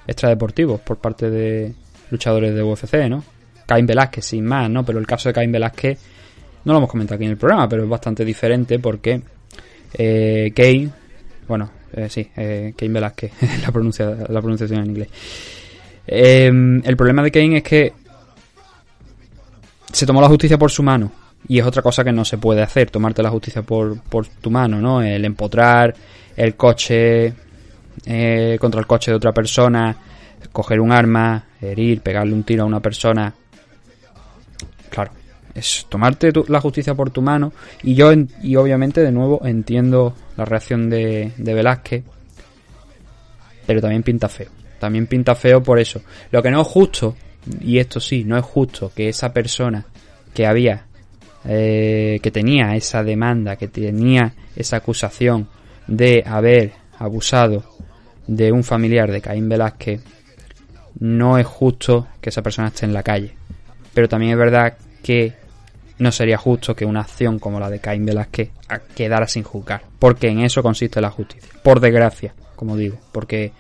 extradeportivos 0.07 0.81
por 0.81 0.99
parte 0.99 1.31
de 1.31 1.75
luchadores 2.11 2.55
de 2.55 2.63
UFC, 2.63 3.09
¿no? 3.09 3.25
Cain 3.67 3.87
Velázquez, 3.87 4.25
sin 4.25 4.45
más, 4.45 4.71
¿no? 4.71 4.85
Pero 4.85 5.01
el 5.01 5.07
caso 5.07 5.29
de 5.29 5.33
Cain 5.33 5.51
Velázquez 5.51 5.99
no 6.65 6.73
lo 6.73 6.79
hemos 6.79 6.91
comentado 6.91 7.17
aquí 7.17 7.25
en 7.25 7.33
el 7.33 7.37
programa, 7.37 7.69
pero 7.69 7.83
es 7.83 7.89
bastante 7.89 8.25
diferente 8.25 8.79
porque 8.79 9.21
eh, 9.95 10.91
bueno, 11.49 11.71
eh, 11.97 12.09
sí, 12.09 12.31
eh, 12.37 12.75
Kane 12.77 12.93
Velázquez, 12.93 13.33
la, 13.63 13.73
pronuncia, 13.73 14.07
la 14.29 14.41
pronunciación 14.41 14.81
en 14.81 14.87
inglés. 14.87 15.09
Eh, 16.07 16.47
el 16.85 16.97
problema 16.97 17.23
de 17.23 17.31
Kane 17.31 17.57
es 17.59 17.63
que 17.63 17.93
se 19.93 20.07
tomó 20.07 20.21
la 20.21 20.29
justicia 20.29 20.59
por 20.59 20.71
su 20.71 20.83
mano 20.83 21.11
y 21.49 21.59
es 21.59 21.67
otra 21.67 21.83
cosa 21.83 22.05
que 22.05 22.13
no 22.13 22.25
se 22.25 22.39
puede 22.39 22.63
hacer, 22.63 22.91
tomarte 22.91 23.23
la 23.23 23.31
justicia 23.31 23.63
por, 23.63 24.01
por 24.03 24.27
tu 24.27 24.51
mano, 24.51 24.81
¿no? 24.81 25.03
El 25.03 25.25
empotrar 25.25 25.95
el 26.37 26.55
coche 26.55 27.33
eh, 28.05 28.59
contra 28.61 28.81
el 28.81 28.87
coche 28.87 29.11
de 29.11 29.17
otra 29.17 29.33
persona, 29.33 29.97
coger 30.53 30.81
un 30.81 30.93
arma, 30.93 31.45
herir, 31.61 32.03
pegarle 32.03 32.35
un 32.35 32.43
tiro 32.43 32.65
a 32.65 32.67
una 32.67 32.81
persona. 32.81 33.33
Claro, 34.91 35.13
es 35.57 35.87
tomarte 35.89 36.31
la 36.49 36.61
justicia 36.61 36.95
por 36.95 37.11
tu 37.11 37.23
mano. 37.23 37.53
Y 37.83 37.95
yo, 37.95 38.13
y 38.43 38.57
obviamente, 38.57 39.01
de 39.01 39.11
nuevo, 39.11 39.41
entiendo 39.45 40.15
la 40.37 40.45
reacción 40.45 40.91
de, 40.91 41.33
de 41.37 41.55
Velázquez, 41.55 42.05
pero 43.67 43.81
también 43.81 44.03
pinta 44.03 44.29
feo. 44.29 44.51
También 44.79 45.07
pinta 45.07 45.35
feo 45.35 45.63
por 45.63 45.79
eso. 45.79 46.03
Lo 46.31 46.43
que 46.43 46.51
no 46.51 46.61
es 46.61 46.67
justo, 46.67 47.17
y 47.61 47.79
esto 47.79 48.01
sí, 48.01 48.25
no 48.25 48.37
es 48.37 48.45
justo 48.45 48.93
que 48.95 49.09
esa 49.09 49.33
persona 49.33 49.87
que 50.35 50.47
había, 50.47 50.85
eh, 51.45 52.21
que 52.23 52.31
tenía 52.31 52.77
esa 52.77 53.03
demanda, 53.03 53.57
que 53.57 53.69
tenía 53.69 54.35
esa 54.55 54.77
acusación 54.77 55.49
de 55.87 56.23
haber 56.27 56.73
abusado 56.99 57.65
de 58.27 58.53
un 58.53 58.65
familiar 58.65 59.11
de 59.11 59.21
Caín 59.21 59.49
Velázquez, 59.49 60.03
no 60.99 61.39
es 61.39 61.47
justo 61.47 62.09
que 62.21 62.31
esa 62.31 62.43
persona 62.43 62.69
esté 62.69 62.87
en 62.87 62.93
la 62.93 63.03
calle. 63.03 63.35
Pero 63.95 64.09
también 64.09 64.33
es 64.33 64.39
verdad 64.39 64.77
que 65.03 65.35
no 65.99 66.13
sería 66.13 66.37
justo 66.37 66.75
que 66.75 66.85
una 66.85 67.01
acción 67.01 67.39
como 67.39 67.59
la 67.59 67.71
de 67.71 67.81
Caín 67.81 68.05
Velázquez 68.05 68.51
quedara 68.95 69.27
sin 69.27 69.43
juzgar. 69.43 69.83
Porque 69.99 70.29
en 70.29 70.41
eso 70.41 70.63
consiste 70.63 71.01
la 71.01 71.11
justicia. 71.11 71.51
Por 71.63 71.81
desgracia, 71.81 72.35
como 72.55 72.77
digo. 72.77 72.99
Porque 73.13 73.53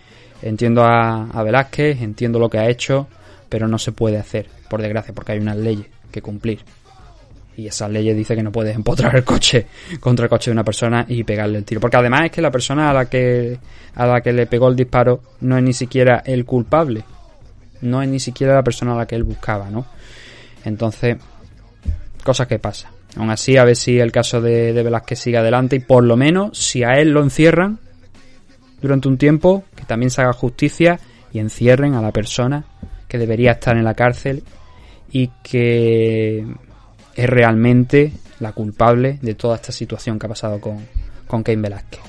entiendo 0.42 0.84
a, 0.84 1.28
a 1.30 1.42
Velázquez, 1.42 2.02
entiendo 2.02 2.38
lo 2.38 2.50
que 2.50 2.58
ha 2.58 2.68
hecho, 2.68 3.06
pero 3.48 3.68
no 3.68 3.78
se 3.78 3.92
puede 3.92 4.18
hacer, 4.18 4.48
por 4.68 4.82
desgracia, 4.82 5.14
porque 5.14 5.32
hay 5.32 5.38
unas 5.38 5.56
leyes 5.56 5.86
que 6.10 6.20
cumplir. 6.22 6.60
Y 7.56 7.66
esa 7.68 7.88
ley 7.88 8.12
dice 8.12 8.36
que 8.36 8.42
no 8.42 8.52
puedes 8.52 8.76
empotrar 8.76 9.16
el 9.16 9.24
coche 9.24 9.66
contra 10.00 10.24
el 10.24 10.30
coche 10.30 10.50
de 10.50 10.52
una 10.52 10.64
persona 10.64 11.06
y 11.08 11.24
pegarle 11.24 11.58
el 11.58 11.64
tiro. 11.64 11.80
Porque 11.80 11.96
además 11.96 12.26
es 12.26 12.30
que 12.30 12.42
la 12.42 12.50
persona 12.50 12.90
a 12.90 12.92
la 12.92 13.06
que, 13.06 13.58
a 13.94 14.06
la 14.06 14.20
que 14.20 14.32
le 14.32 14.46
pegó 14.46 14.68
el 14.68 14.76
disparo 14.76 15.20
no 15.40 15.56
es 15.56 15.64
ni 15.64 15.72
siquiera 15.72 16.22
el 16.26 16.44
culpable. 16.44 17.04
No 17.80 18.02
es 18.02 18.08
ni 18.08 18.20
siquiera 18.20 18.54
la 18.54 18.62
persona 18.62 18.92
a 18.92 18.96
la 18.96 19.06
que 19.06 19.14
él 19.14 19.24
buscaba, 19.24 19.70
¿no? 19.70 19.86
Entonces, 20.64 21.16
cosas 22.26 22.48
que 22.48 22.58
pasan. 22.58 22.90
Aún 23.16 23.30
así, 23.30 23.56
a 23.56 23.64
ver 23.64 23.76
si 23.76 24.00
el 24.00 24.10
caso 24.10 24.40
de, 24.40 24.72
Velázquez 24.72 25.20
sigue 25.20 25.38
adelante 25.38 25.76
y 25.76 25.78
por 25.78 26.02
lo 26.02 26.16
menos, 26.16 26.58
si 26.58 26.82
a 26.82 26.98
él 26.98 27.10
lo 27.10 27.22
encierran 27.22 27.78
durante 28.82 29.06
un 29.06 29.16
tiempo, 29.16 29.62
que 29.76 29.84
también 29.84 30.10
se 30.10 30.22
haga 30.22 30.32
justicia 30.32 30.98
y 31.32 31.38
encierren 31.38 31.94
a 31.94 32.02
la 32.02 32.10
persona 32.10 32.64
que 33.06 33.16
debería 33.16 33.52
estar 33.52 33.76
en 33.76 33.84
la 33.84 33.94
cárcel 33.94 34.42
y 35.12 35.30
que 35.44 36.44
es 37.14 37.30
realmente 37.30 38.12
la 38.40 38.50
culpable 38.50 39.20
de 39.22 39.34
toda 39.34 39.54
esta 39.54 39.70
situación 39.70 40.18
que 40.18 40.26
ha 40.26 40.28
pasado 40.28 40.60
con, 40.60 40.84
con 41.28 41.44
Velázquez. 41.44 42.00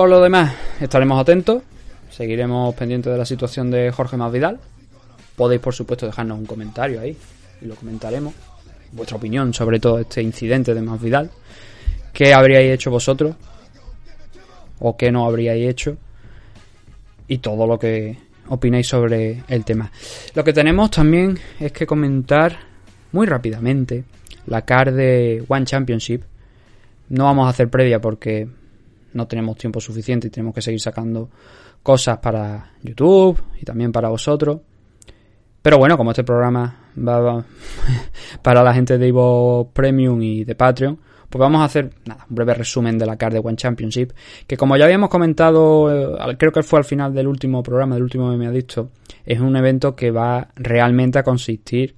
Por 0.00 0.08
lo 0.08 0.22
demás, 0.22 0.54
estaremos 0.80 1.20
atentos, 1.20 1.62
seguiremos 2.10 2.74
pendientes 2.74 3.12
de 3.12 3.18
la 3.18 3.26
situación 3.26 3.70
de 3.70 3.90
Jorge 3.90 4.16
Masvidal. 4.16 4.58
Podéis 5.36 5.60
por 5.60 5.74
supuesto 5.74 6.06
dejarnos 6.06 6.38
un 6.38 6.46
comentario 6.46 7.00
ahí 7.00 7.16
y 7.60 7.66
lo 7.66 7.74
comentaremos. 7.74 8.32
Vuestra 8.92 9.18
opinión 9.18 9.52
sobre 9.52 9.78
todo 9.78 9.98
este 9.98 10.22
incidente 10.22 10.72
de 10.72 10.80
Masvidal. 10.80 11.30
¿Qué 12.12 12.32
habríais 12.32 12.72
hecho 12.72 12.90
vosotros? 12.90 13.36
¿O 14.78 14.96
qué 14.96 15.12
no 15.12 15.26
habríais 15.26 15.68
hecho? 15.68 15.96
Y 17.28 17.38
todo 17.38 17.66
lo 17.66 17.78
que 17.78 18.16
opináis 18.50 18.86
sobre 18.86 19.42
el 19.48 19.64
tema. 19.64 19.90
Lo 20.34 20.44
que 20.44 20.52
tenemos 20.52 20.90
también 20.90 21.38
es 21.58 21.72
que 21.72 21.86
comentar 21.86 22.56
muy 23.12 23.26
rápidamente 23.26 24.04
la 24.46 24.62
card 24.62 24.94
de 24.94 25.44
One 25.48 25.64
Championship. 25.64 26.22
No 27.08 27.24
vamos 27.24 27.46
a 27.46 27.50
hacer 27.50 27.70
previa 27.70 28.00
porque 28.00 28.48
no 29.12 29.26
tenemos 29.26 29.56
tiempo 29.56 29.80
suficiente 29.80 30.28
y 30.28 30.30
tenemos 30.30 30.54
que 30.54 30.62
seguir 30.62 30.80
sacando 30.80 31.30
cosas 31.82 32.18
para 32.18 32.72
YouTube 32.82 33.40
y 33.60 33.64
también 33.64 33.92
para 33.92 34.08
vosotros. 34.08 34.60
Pero 35.62 35.78
bueno, 35.78 35.96
como 35.96 36.10
este 36.10 36.24
programa 36.24 36.90
va, 36.96 37.44
para 38.42 38.62
la 38.62 38.74
gente 38.74 38.98
de 38.98 39.08
Evo 39.08 39.70
Premium 39.72 40.20
y 40.22 40.44
de 40.44 40.54
Patreon, 40.54 40.98
pues 41.30 41.40
vamos 41.40 41.62
a 41.62 41.64
hacer 41.64 41.90
nada, 42.04 42.26
un 42.28 42.34
breve 42.34 42.54
resumen 42.54 42.98
de 42.98 43.06
la 43.06 43.16
card 43.16 43.34
de 43.34 43.38
One 43.42 43.56
Championship, 43.56 44.12
que 44.46 44.56
como 44.56 44.76
ya 44.76 44.84
habíamos 44.84 45.08
comentado, 45.08 46.28
eh, 46.28 46.36
creo 46.36 46.52
que 46.52 46.62
fue 46.62 46.80
al 46.80 46.84
final 46.84 47.14
del 47.14 47.28
último 47.28 47.62
programa, 47.62 47.94
del 47.94 48.02
último 48.02 48.36
me 48.36 48.48
ha 48.48 48.50
dicho, 48.50 48.90
es 49.24 49.38
un 49.38 49.56
evento 49.56 49.94
que 49.94 50.10
va 50.10 50.48
realmente 50.56 51.20
a 51.20 51.22
consistir 51.22 51.94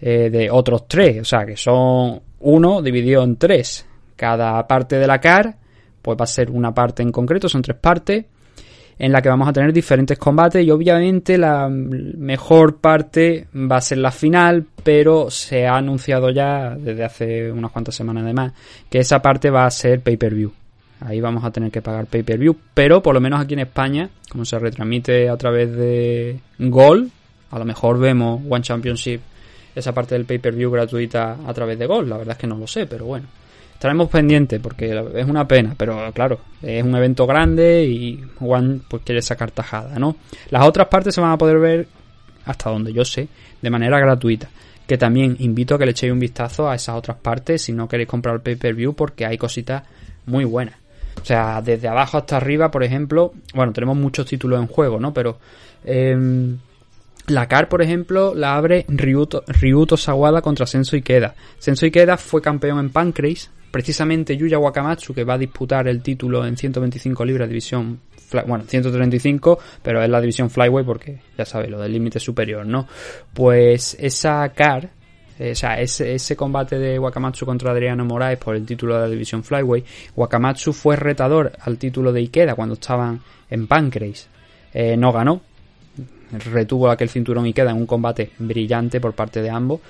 eh, 0.00 0.30
de 0.30 0.50
otros 0.50 0.88
tres, 0.88 1.20
o 1.20 1.24
sea, 1.24 1.46
que 1.46 1.56
son 1.56 2.20
uno 2.40 2.82
dividido 2.82 3.22
en 3.22 3.36
tres. 3.36 3.86
Cada 4.16 4.66
parte 4.66 4.96
de 4.98 5.06
la 5.06 5.20
CAR, 5.20 5.56
pues 6.02 6.18
va 6.18 6.24
a 6.24 6.26
ser 6.26 6.50
una 6.50 6.74
parte 6.74 7.02
en 7.02 7.12
concreto, 7.12 7.48
son 7.48 7.62
tres 7.62 7.78
partes. 7.78 8.26
En 9.02 9.10
la 9.10 9.20
que 9.20 9.28
vamos 9.28 9.48
a 9.48 9.52
tener 9.52 9.72
diferentes 9.72 10.16
combates 10.16 10.64
y 10.64 10.70
obviamente 10.70 11.36
la 11.36 11.68
mejor 11.68 12.76
parte 12.76 13.48
va 13.52 13.78
a 13.78 13.80
ser 13.80 13.98
la 13.98 14.12
final, 14.12 14.64
pero 14.84 15.28
se 15.28 15.66
ha 15.66 15.76
anunciado 15.76 16.30
ya 16.30 16.76
desde 16.78 17.04
hace 17.04 17.50
unas 17.50 17.72
cuantas 17.72 17.96
semanas 17.96 18.22
además 18.22 18.52
que 18.88 19.00
esa 19.00 19.20
parte 19.20 19.50
va 19.50 19.66
a 19.66 19.70
ser 19.72 20.02
pay-per-view. 20.02 20.52
Ahí 21.00 21.20
vamos 21.20 21.42
a 21.42 21.50
tener 21.50 21.72
que 21.72 21.82
pagar 21.82 22.06
pay-per-view, 22.06 22.56
pero 22.74 23.02
por 23.02 23.12
lo 23.12 23.20
menos 23.20 23.40
aquí 23.40 23.54
en 23.54 23.60
España, 23.60 24.08
como 24.30 24.44
se 24.44 24.56
retransmite 24.56 25.28
a 25.28 25.36
través 25.36 25.74
de 25.74 26.38
Gol, 26.60 27.10
a 27.50 27.58
lo 27.58 27.64
mejor 27.64 27.98
vemos 27.98 28.40
One 28.48 28.62
Championship, 28.62 29.20
esa 29.74 29.92
parte 29.92 30.14
del 30.14 30.26
pay-per-view 30.26 30.70
gratuita 30.70 31.38
a 31.44 31.52
través 31.52 31.76
de 31.76 31.86
Gol, 31.86 32.08
la 32.08 32.18
verdad 32.18 32.36
es 32.36 32.38
que 32.38 32.46
no 32.46 32.56
lo 32.56 32.68
sé, 32.68 32.86
pero 32.86 33.06
bueno 33.06 33.41
estaremos 33.82 34.08
pendientes 34.10 34.60
porque 34.60 34.96
es 35.12 35.26
una 35.26 35.48
pena, 35.48 35.74
pero 35.76 36.12
claro, 36.12 36.38
es 36.62 36.84
un 36.84 36.94
evento 36.94 37.26
grande 37.26 37.84
y 37.84 38.22
Juan 38.38 38.80
pues 38.86 39.02
quiere 39.04 39.20
sacar 39.20 39.50
tajada, 39.50 39.98
¿no? 39.98 40.14
Las 40.50 40.64
otras 40.64 40.86
partes 40.86 41.12
se 41.12 41.20
van 41.20 41.32
a 41.32 41.36
poder 41.36 41.58
ver 41.58 41.88
hasta 42.44 42.70
donde 42.70 42.92
yo 42.92 43.04
sé, 43.04 43.26
de 43.60 43.70
manera 43.70 43.98
gratuita. 43.98 44.48
Que 44.86 44.96
también 44.96 45.34
invito 45.40 45.74
a 45.74 45.78
que 45.80 45.84
le 45.84 45.90
echéis 45.90 46.12
un 46.12 46.20
vistazo 46.20 46.70
a 46.70 46.76
esas 46.76 46.94
otras 46.94 47.16
partes 47.16 47.62
si 47.62 47.72
no 47.72 47.88
queréis 47.88 48.08
comprar 48.08 48.36
el 48.36 48.40
pay-per-view 48.40 48.94
porque 48.94 49.26
hay 49.26 49.36
cositas 49.36 49.82
muy 50.26 50.44
buenas. 50.44 50.76
O 51.20 51.24
sea, 51.24 51.60
desde 51.60 51.88
abajo 51.88 52.18
hasta 52.18 52.36
arriba, 52.36 52.70
por 52.70 52.84
ejemplo, 52.84 53.32
bueno, 53.52 53.72
tenemos 53.72 53.96
muchos 53.96 54.26
títulos 54.26 54.60
en 54.60 54.68
juego, 54.68 55.00
¿no? 55.00 55.12
Pero 55.12 55.38
em, 55.84 56.56
la 57.26 57.48
CAR, 57.48 57.68
por 57.68 57.82
ejemplo, 57.82 58.34
la 58.34 58.56
abre 58.56 58.84
Ryuto, 58.88 59.44
Ryuto 59.46 59.96
Sawada 59.96 60.42
contra 60.42 60.66
Senso 60.66 60.96
Ikeda. 60.96 61.34
Senso 61.58 61.86
Ikeda 61.86 62.16
fue 62.16 62.42
campeón 62.42 62.78
en 62.78 62.90
Pancrase 62.90 63.48
precisamente 63.72 64.36
Yuya 64.36 64.58
Wakamatsu, 64.58 65.14
que 65.14 65.24
va 65.24 65.34
a 65.34 65.38
disputar 65.38 65.88
el 65.88 66.02
título 66.02 66.46
en 66.46 66.56
125 66.56 67.24
libras, 67.24 67.48
división, 67.48 68.00
bueno, 68.46 68.64
135, 68.68 69.58
pero 69.82 70.02
es 70.02 70.10
la 70.10 70.20
división 70.20 70.50
Flyway 70.50 70.84
porque 70.84 71.18
ya 71.36 71.44
sabes, 71.44 71.70
lo 71.70 71.80
del 71.80 71.90
límite 71.90 72.20
superior, 72.20 72.64
¿no? 72.66 72.86
Pues 73.32 73.96
esa 73.98 74.46
car, 74.50 74.90
eh, 75.38 75.52
o 75.52 75.54
sea, 75.54 75.80
ese, 75.80 76.14
ese, 76.14 76.36
combate 76.36 76.78
de 76.78 76.98
Wakamatsu 76.98 77.46
contra 77.46 77.72
Adriano 77.72 78.04
Moraes 78.04 78.38
por 78.38 78.54
el 78.54 78.66
título 78.66 78.94
de 78.94 79.00
la 79.00 79.08
división 79.08 79.42
Flyway, 79.42 79.82
Wakamatsu 80.14 80.74
fue 80.74 80.94
retador 80.96 81.52
al 81.60 81.78
título 81.78 82.12
de 82.12 82.20
Ikeda 82.20 82.54
cuando 82.54 82.74
estaban 82.74 83.20
en 83.48 83.66
Pancrase. 83.66 84.26
Eh, 84.74 84.96
no 84.96 85.12
ganó, 85.12 85.40
retuvo 86.32 86.90
aquel 86.90 87.08
cinturón 87.08 87.46
Ikeda 87.46 87.70
en 87.70 87.76
un 87.76 87.86
combate 87.86 88.30
brillante 88.38 89.00
por 89.00 89.14
parte 89.14 89.42
de 89.42 89.50
ambos 89.50 89.80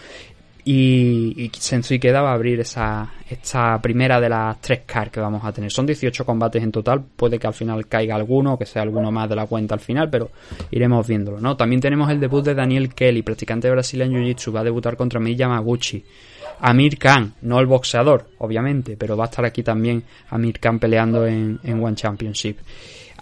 y, 0.64 1.34
y 1.36 1.50
Sensui 1.58 1.98
queda 1.98 2.22
va 2.22 2.30
a 2.30 2.34
abrir 2.34 2.60
esa, 2.60 3.12
esta 3.28 3.80
primera 3.82 4.20
de 4.20 4.28
las 4.28 4.60
tres 4.60 4.82
cards 4.86 5.10
que 5.10 5.20
vamos 5.20 5.44
a 5.44 5.52
tener. 5.52 5.72
Son 5.72 5.84
18 5.84 6.24
combates 6.24 6.62
en 6.62 6.70
total, 6.70 7.02
puede 7.16 7.38
que 7.38 7.48
al 7.48 7.54
final 7.54 7.88
caiga 7.88 8.14
alguno, 8.14 8.56
que 8.56 8.66
sea 8.66 8.82
alguno 8.82 9.10
más 9.10 9.28
de 9.28 9.36
la 9.36 9.46
cuenta 9.46 9.74
al 9.74 9.80
final, 9.80 10.08
pero 10.08 10.30
iremos 10.70 11.06
viéndolo, 11.06 11.40
¿no? 11.40 11.56
También 11.56 11.80
tenemos 11.80 12.08
el 12.10 12.20
debut 12.20 12.44
de 12.44 12.54
Daniel 12.54 12.94
Kelly, 12.94 13.22
practicante 13.22 13.68
brasileño 13.70 14.20
Jiu-Jitsu, 14.20 14.54
va 14.54 14.60
a 14.60 14.64
debutar 14.64 14.96
contra 14.96 15.18
Mei 15.18 15.34
Yamaguchi. 15.34 16.04
Amir 16.60 16.96
Khan, 16.96 17.34
no 17.42 17.58
el 17.58 17.66
boxeador, 17.66 18.28
obviamente, 18.38 18.96
pero 18.96 19.16
va 19.16 19.24
a 19.24 19.28
estar 19.28 19.44
aquí 19.44 19.64
también 19.64 20.04
Amir 20.30 20.60
Khan 20.60 20.78
peleando 20.78 21.26
en, 21.26 21.58
en 21.64 21.82
One 21.82 21.96
Championship. 21.96 22.58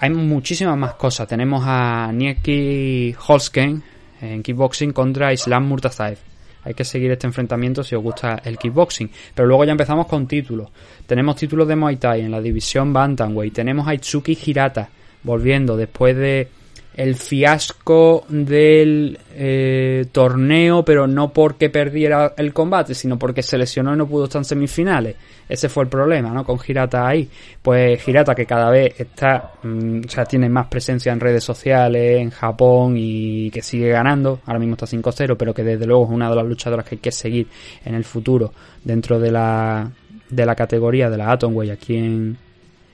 Hay 0.00 0.10
muchísimas 0.10 0.76
más 0.76 0.94
cosas. 0.94 1.28
Tenemos 1.28 1.62
a 1.64 2.10
Nieki 2.12 3.14
Holsken 3.26 3.82
en 4.20 4.42
kickboxing 4.42 4.92
contra 4.92 5.32
Islam 5.32 5.68
Murtazaev 5.68 6.18
hay 6.62 6.74
que 6.74 6.84
seguir 6.84 7.10
este 7.10 7.26
enfrentamiento 7.26 7.82
si 7.82 7.94
os 7.94 8.02
gusta 8.02 8.40
el 8.44 8.58
kickboxing. 8.58 9.10
Pero 9.34 9.48
luego 9.48 9.64
ya 9.64 9.72
empezamos 9.72 10.06
con 10.06 10.26
títulos. 10.26 10.68
Tenemos 11.06 11.36
títulos 11.36 11.66
de 11.66 11.76
Muay 11.76 11.96
Thai 11.96 12.22
en 12.22 12.30
la 12.30 12.40
división 12.40 12.92
Bantamweight. 12.92 13.54
Tenemos 13.54 13.86
a 13.88 13.94
Itsuki 13.94 14.38
Hirata 14.44 14.88
volviendo 15.22 15.76
después 15.76 16.16
de 16.16 16.48
el 16.94 17.14
fiasco 17.14 18.24
del 18.28 19.18
eh, 19.34 20.06
torneo, 20.12 20.84
pero 20.84 21.06
no 21.06 21.32
porque 21.32 21.70
perdiera 21.70 22.34
el 22.36 22.52
combate, 22.52 22.94
sino 22.94 23.18
porque 23.18 23.42
se 23.42 23.56
lesionó 23.56 23.94
y 23.94 23.96
no 23.96 24.06
pudo 24.06 24.24
estar 24.24 24.40
en 24.40 24.44
semifinales. 24.44 25.16
Ese 25.48 25.68
fue 25.68 25.84
el 25.84 25.88
problema, 25.88 26.30
¿no? 26.30 26.44
Con 26.44 26.58
Girata 26.58 27.06
ahí. 27.06 27.28
Pues 27.62 28.02
Girata 28.02 28.34
que 28.34 28.46
cada 28.46 28.70
vez 28.70 29.00
está, 29.00 29.52
mm, 29.62 30.00
o 30.06 30.08
sea, 30.08 30.24
tiene 30.24 30.48
más 30.48 30.66
presencia 30.66 31.12
en 31.12 31.20
redes 31.20 31.44
sociales, 31.44 32.20
en 32.20 32.30
Japón 32.30 32.94
y 32.96 33.50
que 33.50 33.62
sigue 33.62 33.88
ganando. 33.88 34.40
Ahora 34.46 34.58
mismo 34.58 34.74
está 34.74 34.86
5-0, 34.86 35.36
pero 35.36 35.54
que 35.54 35.64
desde 35.64 35.86
luego 35.86 36.04
es 36.04 36.10
una 36.10 36.28
de 36.28 36.36
las 36.36 36.46
luchadoras 36.46 36.84
que 36.84 36.96
hay 36.96 37.00
que 37.00 37.12
seguir 37.12 37.48
en 37.84 37.94
el 37.94 38.04
futuro 38.04 38.52
dentro 38.84 39.18
de 39.18 39.30
la, 39.30 39.90
de 40.28 40.46
la 40.46 40.54
categoría 40.54 41.08
de 41.08 41.16
la 41.16 41.32
Atomway 41.32 41.70
aquí 41.70 41.96
en, 41.96 42.36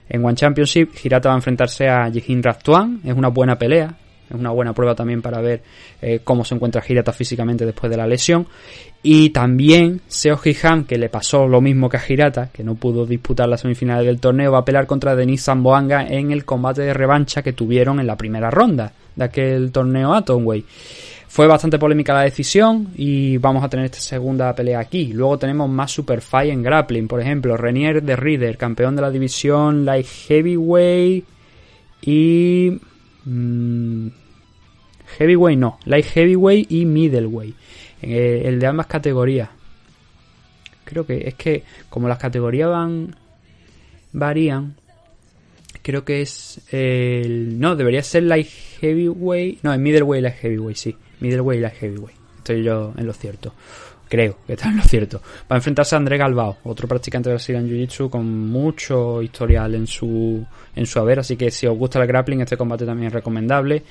en 0.08 0.24
One 0.24 0.34
Championship, 0.34 0.90
Hirata 1.02 1.28
va 1.28 1.34
a 1.34 1.38
enfrentarse 1.38 1.88
a 1.88 2.10
Jihin 2.10 2.42
Raftuan. 2.42 3.00
Es 3.04 3.14
una 3.14 3.28
buena 3.28 3.58
pelea. 3.58 3.94
Es 4.28 4.36
una 4.36 4.50
buena 4.50 4.72
prueba 4.72 4.94
también 4.94 5.22
para 5.22 5.40
ver 5.40 5.62
eh, 6.02 6.20
cómo 6.24 6.44
se 6.44 6.54
encuentra 6.56 6.82
Hirata 6.86 7.12
físicamente 7.12 7.64
después 7.64 7.90
de 7.90 7.96
la 7.96 8.06
lesión. 8.06 8.46
Y 9.02 9.30
también 9.30 10.00
Seo 10.08 10.36
Hihan, 10.42 10.84
que 10.84 10.98
le 10.98 11.08
pasó 11.08 11.46
lo 11.46 11.60
mismo 11.60 11.88
que 11.88 11.96
a 11.96 12.02
Hirata, 12.06 12.50
que 12.52 12.64
no 12.64 12.74
pudo 12.74 13.06
disputar 13.06 13.48
las 13.48 13.60
semifinales 13.60 14.04
del 14.04 14.18
torneo, 14.18 14.50
va 14.50 14.58
a 14.58 14.64
pelear 14.64 14.86
contra 14.86 15.14
Denis 15.14 15.44
Zamboanga 15.44 16.08
en 16.08 16.32
el 16.32 16.44
combate 16.44 16.82
de 16.82 16.92
revancha 16.92 17.42
que 17.42 17.52
tuvieron 17.52 18.00
en 18.00 18.06
la 18.08 18.16
primera 18.16 18.50
ronda 18.50 18.92
de 19.14 19.24
aquel 19.24 19.70
torneo 19.70 20.12
Atomway. 20.12 20.64
Fue 21.36 21.46
bastante 21.46 21.78
polémica 21.78 22.14
la 22.14 22.22
decisión 22.22 22.94
y 22.96 23.36
vamos 23.36 23.62
a 23.62 23.68
tener 23.68 23.84
esta 23.84 24.00
segunda 24.00 24.54
pelea 24.54 24.78
aquí. 24.78 25.12
Luego 25.12 25.36
tenemos 25.38 25.68
más 25.68 25.92
Super 25.92 26.22
Fight 26.22 26.50
en 26.50 26.62
grappling, 26.62 27.06
por 27.08 27.20
ejemplo, 27.20 27.58
Renier 27.58 28.02
de 28.02 28.16
Reader, 28.16 28.56
campeón 28.56 28.96
de 28.96 29.02
la 29.02 29.10
división 29.10 29.84
Light 29.84 30.06
Heavyweight 30.06 31.26
y... 32.00 32.80
Mmm, 33.26 34.08
heavyweight 35.18 35.58
no, 35.58 35.78
Light 35.84 36.06
Heavyweight 36.06 36.72
y 36.72 36.86
Middleweight. 36.86 37.54
Eh, 38.00 38.44
el 38.46 38.58
de 38.58 38.66
ambas 38.66 38.86
categorías. 38.86 39.50
Creo 40.84 41.04
que 41.04 41.28
es 41.28 41.34
que 41.34 41.64
como 41.90 42.08
las 42.08 42.16
categorías 42.16 42.70
van 42.70 43.14
varían, 44.10 44.74
creo 45.82 46.02
que 46.02 46.22
es 46.22 46.62
el 46.72 47.60
no 47.60 47.76
debería 47.76 48.02
ser 48.02 48.22
light 48.22 48.48
heavyweight 48.80 49.62
no 49.62 49.74
es 49.74 49.78
middleweight 49.78 50.22
light 50.22 50.36
heavyweight 50.36 50.76
sí 50.78 50.96
middleweight 51.20 51.58
y 51.58 51.62
la 51.62 51.70
heavyweight. 51.70 52.18
Estoy 52.38 52.62
yo 52.62 52.92
en 52.96 53.06
lo 53.06 53.12
cierto. 53.12 53.52
Creo 54.08 54.38
que 54.46 54.52
está 54.52 54.68
en 54.68 54.76
lo 54.76 54.84
cierto. 54.84 55.20
Va 55.50 55.56
a 55.56 55.56
enfrentarse 55.56 55.96
a 55.96 55.98
André 55.98 56.16
Galbao, 56.16 56.58
otro 56.62 56.86
practicante 56.86 57.28
de 57.28 57.34
Brazilian 57.34 57.68
Jiu-Jitsu 57.68 58.08
con 58.08 58.48
mucho 58.48 59.20
historial 59.20 59.74
en 59.74 59.88
su, 59.88 60.46
en 60.76 60.86
su 60.86 61.00
haber. 61.00 61.18
Así 61.18 61.36
que 61.36 61.50
si 61.50 61.66
os 61.66 61.76
gusta 61.76 62.00
el 62.00 62.06
grappling, 62.06 62.40
este 62.40 62.56
combate 62.56 62.86
también 62.86 63.08
es 63.08 63.12
recomendable. 63.12 63.82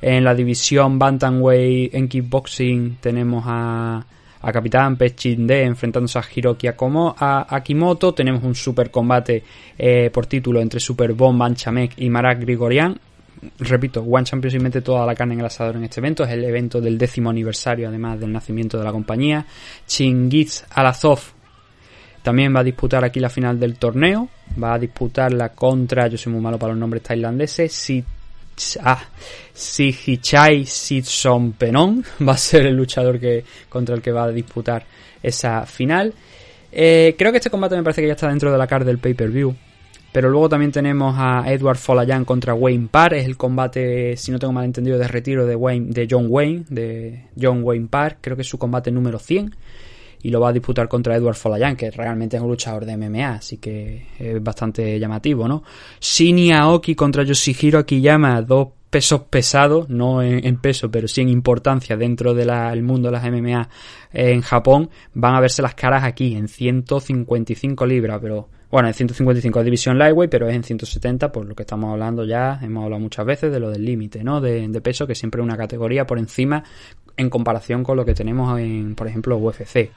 En 0.00 0.22
la 0.22 0.34
división 0.34 0.96
Bantamweight 0.96 1.92
en 1.92 2.08
kickboxing 2.08 2.98
tenemos 3.00 3.42
a, 3.48 4.04
a 4.40 4.52
Capitán 4.52 4.96
Pechinde 4.96 5.64
enfrentándose 5.64 6.20
a 6.20 6.24
Hiroki 6.32 6.68
Akomo, 6.68 7.16
a 7.18 7.52
Akimoto. 7.56 8.14
Tenemos 8.14 8.44
un 8.44 8.54
super 8.54 8.92
combate 8.92 9.42
eh, 9.76 10.08
por 10.12 10.26
título 10.26 10.60
entre 10.60 10.78
Super 10.78 11.14
Bomb 11.14 11.40
Banchamek 11.40 11.94
y 11.96 12.08
Marak 12.10 12.42
Grigorian 12.42 12.96
repito, 13.58 14.02
One 14.02 14.24
Championship 14.24 14.60
mete 14.60 14.80
toda 14.80 15.06
la 15.06 15.14
carne 15.14 15.34
en 15.34 15.40
el 15.40 15.46
asador 15.46 15.76
en 15.76 15.84
este 15.84 16.00
evento. 16.00 16.24
Es 16.24 16.30
el 16.30 16.44
evento 16.44 16.80
del 16.80 16.98
décimo 16.98 17.30
aniversario, 17.30 17.88
además 17.88 18.20
del 18.20 18.32
nacimiento 18.32 18.78
de 18.78 18.84
la 18.84 18.92
compañía. 18.92 19.46
Chingiz 19.86 20.64
Alazov 20.70 21.20
también 22.22 22.54
va 22.56 22.60
a 22.60 22.64
disputar 22.64 23.04
aquí 23.04 23.20
la 23.20 23.28
final 23.28 23.60
del 23.60 23.76
torneo. 23.76 24.28
Va 24.62 24.74
a 24.74 24.78
disputarla 24.78 25.50
contra, 25.50 26.08
yo 26.08 26.16
soy 26.16 26.32
muy 26.32 26.40
malo 26.40 26.58
para 26.58 26.72
los 26.72 26.80
nombres 26.80 27.02
tailandeses, 27.02 27.72
si 27.72 28.02
ah, 28.82 29.02
Sihichai 29.52 30.64
Sitsompenon 30.64 32.04
va 32.26 32.32
a 32.32 32.38
ser 32.38 32.66
el 32.66 32.76
luchador 32.76 33.18
que, 33.18 33.44
contra 33.68 33.94
el 33.94 34.02
que 34.02 34.12
va 34.12 34.24
a 34.24 34.30
disputar 34.30 34.84
esa 35.22 35.66
final. 35.66 36.14
Eh, 36.72 37.14
creo 37.16 37.30
que 37.30 37.38
este 37.38 37.50
combate 37.50 37.76
me 37.76 37.82
parece 37.82 38.00
que 38.00 38.08
ya 38.08 38.14
está 38.14 38.28
dentro 38.28 38.50
de 38.50 38.58
la 38.58 38.66
card 38.66 38.84
del 38.84 38.98
pay-per-view. 38.98 39.54
Pero 40.14 40.30
luego 40.30 40.48
también 40.48 40.70
tenemos 40.70 41.16
a 41.18 41.42
Edward 41.52 41.76
Folayan 41.76 42.24
contra 42.24 42.54
Wayne 42.54 42.86
Parr. 42.88 43.14
Es 43.14 43.26
el 43.26 43.36
combate, 43.36 44.16
si 44.16 44.30
no 44.30 44.38
tengo 44.38 44.52
mal 44.52 44.64
entendido, 44.64 44.96
de 44.96 45.08
retiro 45.08 45.44
de, 45.44 45.56
Wayne, 45.56 45.88
de 45.90 46.06
John 46.08 46.26
Wayne, 46.28 46.66
de 46.68 47.24
John 47.36 47.64
Wayne 47.64 47.88
Parr. 47.88 48.18
Creo 48.20 48.36
que 48.36 48.42
es 48.42 48.48
su 48.48 48.56
combate 48.56 48.92
número 48.92 49.18
100. 49.18 49.56
Y 50.22 50.30
lo 50.30 50.38
va 50.38 50.50
a 50.50 50.52
disputar 50.52 50.86
contra 50.86 51.16
Edward 51.16 51.34
Folayan, 51.34 51.74
que 51.74 51.90
realmente 51.90 52.36
es 52.36 52.42
un 52.44 52.48
luchador 52.48 52.84
de 52.84 52.96
MMA, 52.96 53.34
así 53.34 53.56
que 53.56 54.06
es 54.16 54.40
bastante 54.40 55.00
llamativo, 55.00 55.48
¿no? 55.48 55.64
Shin 56.00 56.52
Aoki 56.52 56.94
contra 56.94 57.24
Yoshihiro 57.24 57.80
Akiyama, 57.80 58.40
dos 58.42 58.68
pesos 58.90 59.22
pesados, 59.22 59.88
no 59.88 60.22
en, 60.22 60.56
peso, 60.58 60.92
pero 60.92 61.08
sí 61.08 61.22
en 61.22 61.28
importancia 61.28 61.96
dentro 61.96 62.34
del 62.34 62.84
mundo 62.84 63.08
de 63.08 63.12
las 63.12 63.24
MMA 63.24 63.68
en 64.12 64.42
Japón, 64.42 64.90
van 65.12 65.34
a 65.34 65.40
verse 65.40 65.60
las 65.60 65.74
caras 65.74 66.04
aquí 66.04 66.36
en 66.36 66.46
155 66.46 67.84
libras, 67.84 68.20
pero 68.22 68.53
bueno, 68.74 68.88
en 68.88 68.94
155 68.94 69.60
es 69.60 69.64
división 69.64 69.98
lightweight, 69.98 70.28
pero 70.28 70.48
es 70.48 70.56
en 70.56 70.64
170, 70.64 71.30
por 71.30 71.46
lo 71.46 71.54
que 71.54 71.62
estamos 71.62 71.92
hablando 71.92 72.24
ya, 72.24 72.58
hemos 72.60 72.82
hablado 72.82 72.98
muchas 72.98 73.24
veces 73.24 73.52
de 73.52 73.60
lo 73.60 73.70
del 73.70 73.84
límite, 73.84 74.24
¿no? 74.24 74.40
De, 74.40 74.68
peso, 74.80 75.06
que 75.06 75.14
siempre 75.14 75.40
es 75.40 75.44
una 75.44 75.56
categoría 75.56 76.04
por 76.08 76.18
encima 76.18 76.64
en 77.16 77.30
comparación 77.30 77.84
con 77.84 77.96
lo 77.96 78.04
que 78.04 78.14
tenemos 78.14 78.58
en, 78.58 78.96
por 78.96 79.06
ejemplo, 79.06 79.36
UFC. 79.36 79.92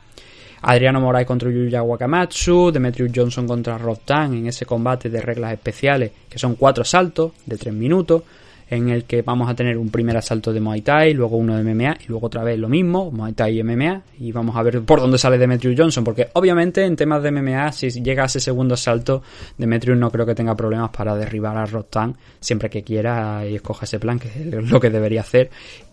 Adriano 0.61 1.01
Morai 1.01 1.25
contra 1.25 1.49
Yuya 1.49 1.81
Wakamatsu, 1.81 2.69
Demetrius 2.71 3.11
Johnson 3.15 3.47
contra 3.47 3.79
Rob 3.79 3.97
Tan 4.05 4.35
en 4.35 4.45
ese 4.45 4.67
combate 4.67 5.09
de 5.09 5.21
reglas 5.21 5.53
especiales, 5.53 6.11
que 6.29 6.37
son 6.37 6.53
cuatro 6.53 6.83
saltos 6.83 7.31
de 7.47 7.57
tres 7.57 7.73
minutos. 7.73 8.21
En 8.69 8.89
el 8.89 9.05
que 9.05 9.21
vamos 9.21 9.49
a 9.49 9.55
tener 9.55 9.77
un 9.77 9.89
primer 9.89 10.17
asalto 10.17 10.51
de 10.51 10.59
Muay 10.59 10.81
Thai, 10.81 11.13
luego 11.13 11.37
uno 11.37 11.55
de 11.55 11.63
MMA 11.63 11.97
y 12.03 12.07
luego 12.07 12.27
otra 12.27 12.43
vez 12.43 12.59
lo 12.59 12.67
mismo, 12.67 13.11
Muay 13.11 13.33
Thai 13.33 13.59
y 13.59 13.63
MMA, 13.63 14.01
y 14.19 14.31
vamos 14.31 14.55
a 14.55 14.63
ver 14.63 14.81
por 14.81 14.99
dónde 14.99 15.17
sale 15.17 15.37
Demetrius 15.37 15.75
Johnson, 15.77 16.03
porque 16.03 16.29
obviamente 16.33 16.83
en 16.83 16.95
temas 16.95 17.23
de 17.23 17.31
MMA, 17.31 17.71
si 17.71 17.89
llega 17.89 18.23
a 18.23 18.25
ese 18.25 18.39
segundo 18.39 18.73
asalto, 18.73 19.23
Demetrius 19.57 19.97
no 19.97 20.11
creo 20.11 20.25
que 20.25 20.35
tenga 20.35 20.55
problemas 20.55 20.89
para 20.89 21.15
derribar 21.15 21.57
a 21.57 21.65
Rostan 21.65 22.15
siempre 22.39 22.69
que 22.69 22.83
quiera 22.83 23.45
y 23.47 23.55
escoja 23.55 23.85
ese 23.85 23.99
plan, 23.99 24.19
que 24.19 24.27
es 24.27 24.69
lo 24.69 24.79
que 24.79 24.89
debería 24.89 25.21
hacer, 25.21 25.49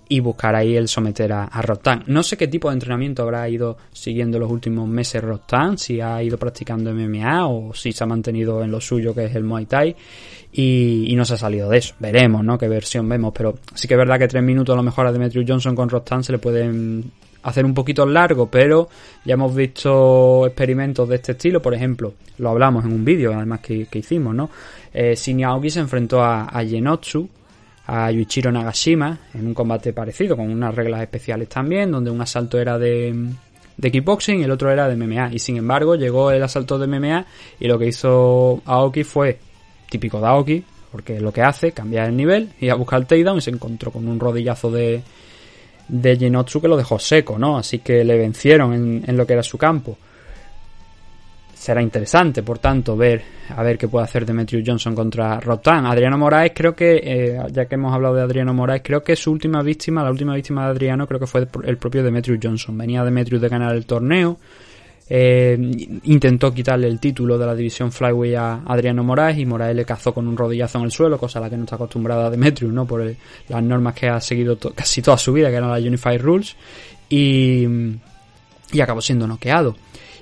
y 0.08 0.20
buscar 0.20 0.54
ahí 0.54 0.76
el 0.76 0.88
someter 0.88 1.32
a, 1.32 1.44
a 1.44 2.02
No 2.06 2.22
sé 2.22 2.36
qué 2.36 2.48
tipo 2.48 2.68
de 2.68 2.74
entrenamiento 2.74 3.22
habrá 3.22 3.48
ido 3.48 3.76
siguiendo 3.92 4.38
los 4.38 4.50
últimos 4.50 4.88
meses 4.88 5.22
Rostan, 5.22 5.78
si 5.78 6.00
ha 6.00 6.22
ido 6.22 6.36
practicando 6.38 6.92
MMA 6.92 7.46
o 7.46 7.74
si 7.74 7.92
se 7.92 8.04
ha 8.04 8.06
mantenido 8.06 8.62
en 8.62 8.70
lo 8.70 8.80
suyo 8.80 9.14
que 9.14 9.24
es 9.24 9.34
el 9.34 9.44
Muay 9.44 9.66
Thai 9.66 9.96
y, 10.52 11.12
no 11.16 11.24
se 11.24 11.34
ha 11.34 11.36
salido 11.36 11.68
de 11.68 11.78
eso. 11.78 11.94
Veremos, 11.98 12.44
¿no? 12.44 12.58
Qué 12.58 12.68
versión 12.68 13.08
vemos, 13.08 13.32
pero 13.36 13.58
sí 13.74 13.88
que 13.88 13.94
es 13.94 13.98
verdad 13.98 14.18
que 14.18 14.28
tres 14.28 14.42
minutos 14.42 14.72
a 14.74 14.76
lo 14.76 14.82
mejor 14.82 15.06
a 15.06 15.12
Demetrius 15.12 15.46
Johnson 15.48 15.74
con 15.74 15.88
Rostan 15.88 16.22
se 16.22 16.32
le 16.32 16.38
pueden 16.38 17.10
hacer 17.42 17.64
un 17.64 17.74
poquito 17.74 18.06
largo, 18.06 18.50
pero 18.50 18.88
ya 19.24 19.34
hemos 19.34 19.54
visto 19.54 20.46
experimentos 20.46 21.08
de 21.08 21.16
este 21.16 21.32
estilo, 21.32 21.60
por 21.60 21.74
ejemplo, 21.74 22.14
lo 22.38 22.50
hablamos 22.50 22.84
en 22.84 22.92
un 22.92 23.04
vídeo 23.04 23.34
además 23.34 23.60
que, 23.60 23.86
hicimos, 23.92 24.34
¿no? 24.34 24.50
Eh, 24.92 25.14
se 25.16 25.30
enfrentó 25.32 26.22
a, 26.22 26.44
a 26.44 26.64
Genotsu, 26.64 27.28
a 27.86 28.10
Yuichiro 28.10 28.50
Nagashima 28.50 29.18
en 29.34 29.46
un 29.46 29.54
combate 29.54 29.92
parecido, 29.92 30.36
con 30.36 30.50
unas 30.50 30.74
reglas 30.74 31.02
especiales 31.02 31.48
también, 31.48 31.90
donde 31.90 32.10
un 32.10 32.20
asalto 32.20 32.58
era 32.58 32.78
de, 32.78 33.14
de 33.76 33.90
kickboxing 33.92 34.40
y 34.40 34.44
el 34.44 34.50
otro 34.50 34.70
era 34.70 34.88
de 34.88 34.96
MMA. 34.96 35.32
Y 35.32 35.38
sin 35.38 35.56
embargo, 35.56 35.94
llegó 35.96 36.30
el 36.30 36.42
asalto 36.42 36.78
de 36.78 36.86
MMA 36.86 37.26
y 37.60 37.66
lo 37.66 37.78
que 37.78 37.88
hizo 37.88 38.62
Aoki 38.64 39.04
fue 39.04 39.38
típico 39.88 40.20
de 40.20 40.26
Aoki, 40.26 40.64
porque 40.90 41.20
lo 41.20 41.32
que 41.32 41.42
hace, 41.42 41.72
cambiar 41.72 42.08
el 42.08 42.16
nivel, 42.16 42.50
y 42.60 42.68
a 42.68 42.74
buscar 42.74 43.00
el 43.00 43.06
takedown 43.06 43.38
y 43.38 43.42
se 43.42 43.50
encontró 43.50 43.90
con 43.90 44.08
un 44.08 44.18
rodillazo 44.18 44.70
de, 44.70 45.02
de 45.88 46.16
Genotsu 46.16 46.60
que 46.60 46.68
lo 46.68 46.76
dejó 46.76 46.98
seco, 46.98 47.38
¿no? 47.38 47.58
Así 47.58 47.80
que 47.80 48.04
le 48.04 48.16
vencieron 48.16 48.72
en, 48.72 49.04
en 49.06 49.16
lo 49.16 49.26
que 49.26 49.34
era 49.34 49.42
su 49.42 49.58
campo 49.58 49.98
será 51.64 51.80
interesante, 51.80 52.42
por 52.42 52.58
tanto, 52.58 52.94
ver 52.94 53.22
a 53.48 53.62
ver 53.62 53.78
qué 53.78 53.88
puede 53.88 54.04
hacer 54.04 54.26
Demetrius 54.26 54.62
Johnson 54.66 54.94
contra 54.94 55.40
Rotan. 55.40 55.86
Adriano 55.86 56.18
Moraes, 56.18 56.52
creo 56.54 56.76
que, 56.76 57.00
eh, 57.02 57.38
ya 57.50 57.64
que 57.64 57.76
hemos 57.76 57.94
hablado 57.94 58.16
de 58.16 58.20
Adriano 58.20 58.52
Moraes, 58.52 58.82
creo 58.84 59.02
que 59.02 59.16
su 59.16 59.32
última 59.32 59.62
víctima, 59.62 60.04
la 60.04 60.10
última 60.10 60.34
víctima 60.34 60.66
de 60.66 60.72
Adriano, 60.72 61.06
creo 61.06 61.18
que 61.18 61.26
fue 61.26 61.48
el 61.64 61.78
propio 61.78 62.02
Demetrius 62.02 62.38
Johnson. 62.42 62.76
Venía 62.76 63.02
Demetrius 63.02 63.40
de 63.40 63.48
ganar 63.48 63.74
el 63.74 63.86
torneo, 63.86 64.36
eh, 65.08 65.56
intentó 66.02 66.52
quitarle 66.52 66.86
el 66.86 67.00
título 67.00 67.38
de 67.38 67.46
la 67.46 67.54
división 67.54 67.90
Flyway 67.90 68.34
a 68.34 68.60
Adriano 68.66 69.02
Moraes 69.02 69.38
y 69.38 69.46
Moraes 69.46 69.74
le 69.74 69.86
cazó 69.86 70.12
con 70.12 70.28
un 70.28 70.36
rodillazo 70.36 70.76
en 70.80 70.84
el 70.84 70.90
suelo, 70.90 71.16
cosa 71.16 71.38
a 71.38 71.42
la 71.42 71.48
que 71.48 71.56
no 71.56 71.64
está 71.64 71.76
acostumbrada 71.76 72.28
Demetrius, 72.28 72.74
¿no? 72.74 72.86
Por 72.86 73.10
las 73.48 73.62
normas 73.62 73.94
que 73.94 74.06
ha 74.06 74.20
seguido 74.20 74.58
casi 74.74 75.00
toda 75.00 75.16
su 75.16 75.32
vida, 75.32 75.48
que 75.48 75.56
eran 75.56 75.70
las 75.70 75.80
Unified 75.80 76.20
Rules, 76.20 76.56
y, 77.08 77.66
y 78.70 78.80
acabó 78.82 79.00
siendo 79.00 79.26
noqueado. 79.26 79.74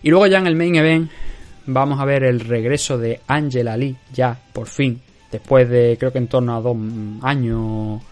Y 0.04 0.10
luego 0.10 0.28
ya 0.28 0.38
en 0.38 0.46
el 0.46 0.54
main 0.54 0.76
event 0.76 1.10
vamos 1.66 2.00
a 2.00 2.04
ver 2.04 2.24
el 2.24 2.40
regreso 2.40 2.98
de 2.98 3.20
Angela 3.26 3.76
Lee, 3.76 3.96
ya, 4.12 4.38
por 4.52 4.66
fin, 4.66 5.00
después 5.30 5.68
de 5.68 5.96
creo 5.98 6.12
que 6.12 6.18
en 6.18 6.28
torno 6.28 6.56
a 6.56 6.60
dos 6.60 6.76
años 7.22 8.02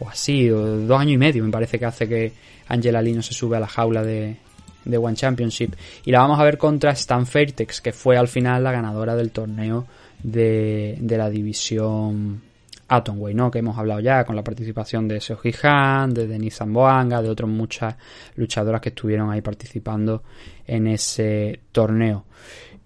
o 0.00 0.08
así, 0.08 0.50
o 0.50 0.60
dos 0.60 1.00
años 1.00 1.14
y 1.14 1.18
medio 1.18 1.44
me 1.44 1.50
parece 1.50 1.78
que 1.78 1.86
hace 1.86 2.08
que 2.08 2.32
Angela 2.68 3.02
Lee 3.02 3.12
no 3.12 3.22
se 3.22 3.34
sube 3.34 3.56
a 3.56 3.60
la 3.60 3.68
jaula 3.68 4.02
de, 4.02 4.36
de 4.84 4.98
One 4.98 5.16
Championship. 5.16 5.74
Y 6.04 6.10
la 6.10 6.20
vamos 6.20 6.38
a 6.38 6.44
ver 6.44 6.58
contra 6.58 6.92
Stan 6.92 7.26
Fairtex, 7.26 7.80
que 7.80 7.92
fue 7.92 8.16
al 8.16 8.28
final 8.28 8.64
la 8.64 8.72
ganadora 8.72 9.14
del 9.14 9.30
torneo 9.30 9.86
de, 10.22 10.96
de 11.00 11.18
la 11.18 11.30
división 11.30 12.42
Atomway, 12.88 13.34
¿no? 13.34 13.50
Que 13.50 13.60
hemos 13.60 13.78
hablado 13.78 14.00
ya 14.00 14.24
con 14.24 14.36
la 14.36 14.44
participación 14.44 15.08
de 15.08 15.20
Seo 15.20 15.38
Han, 15.62 16.12
de 16.12 16.26
Denise 16.26 16.58
Zamboanga, 16.58 17.22
de 17.22 17.28
otras 17.28 17.48
muchas 17.48 17.96
luchadoras 18.36 18.80
que 18.80 18.90
estuvieron 18.90 19.30
ahí 19.30 19.40
participando 19.40 20.22
en 20.66 20.86
ese 20.88 21.60
torneo. 21.72 22.24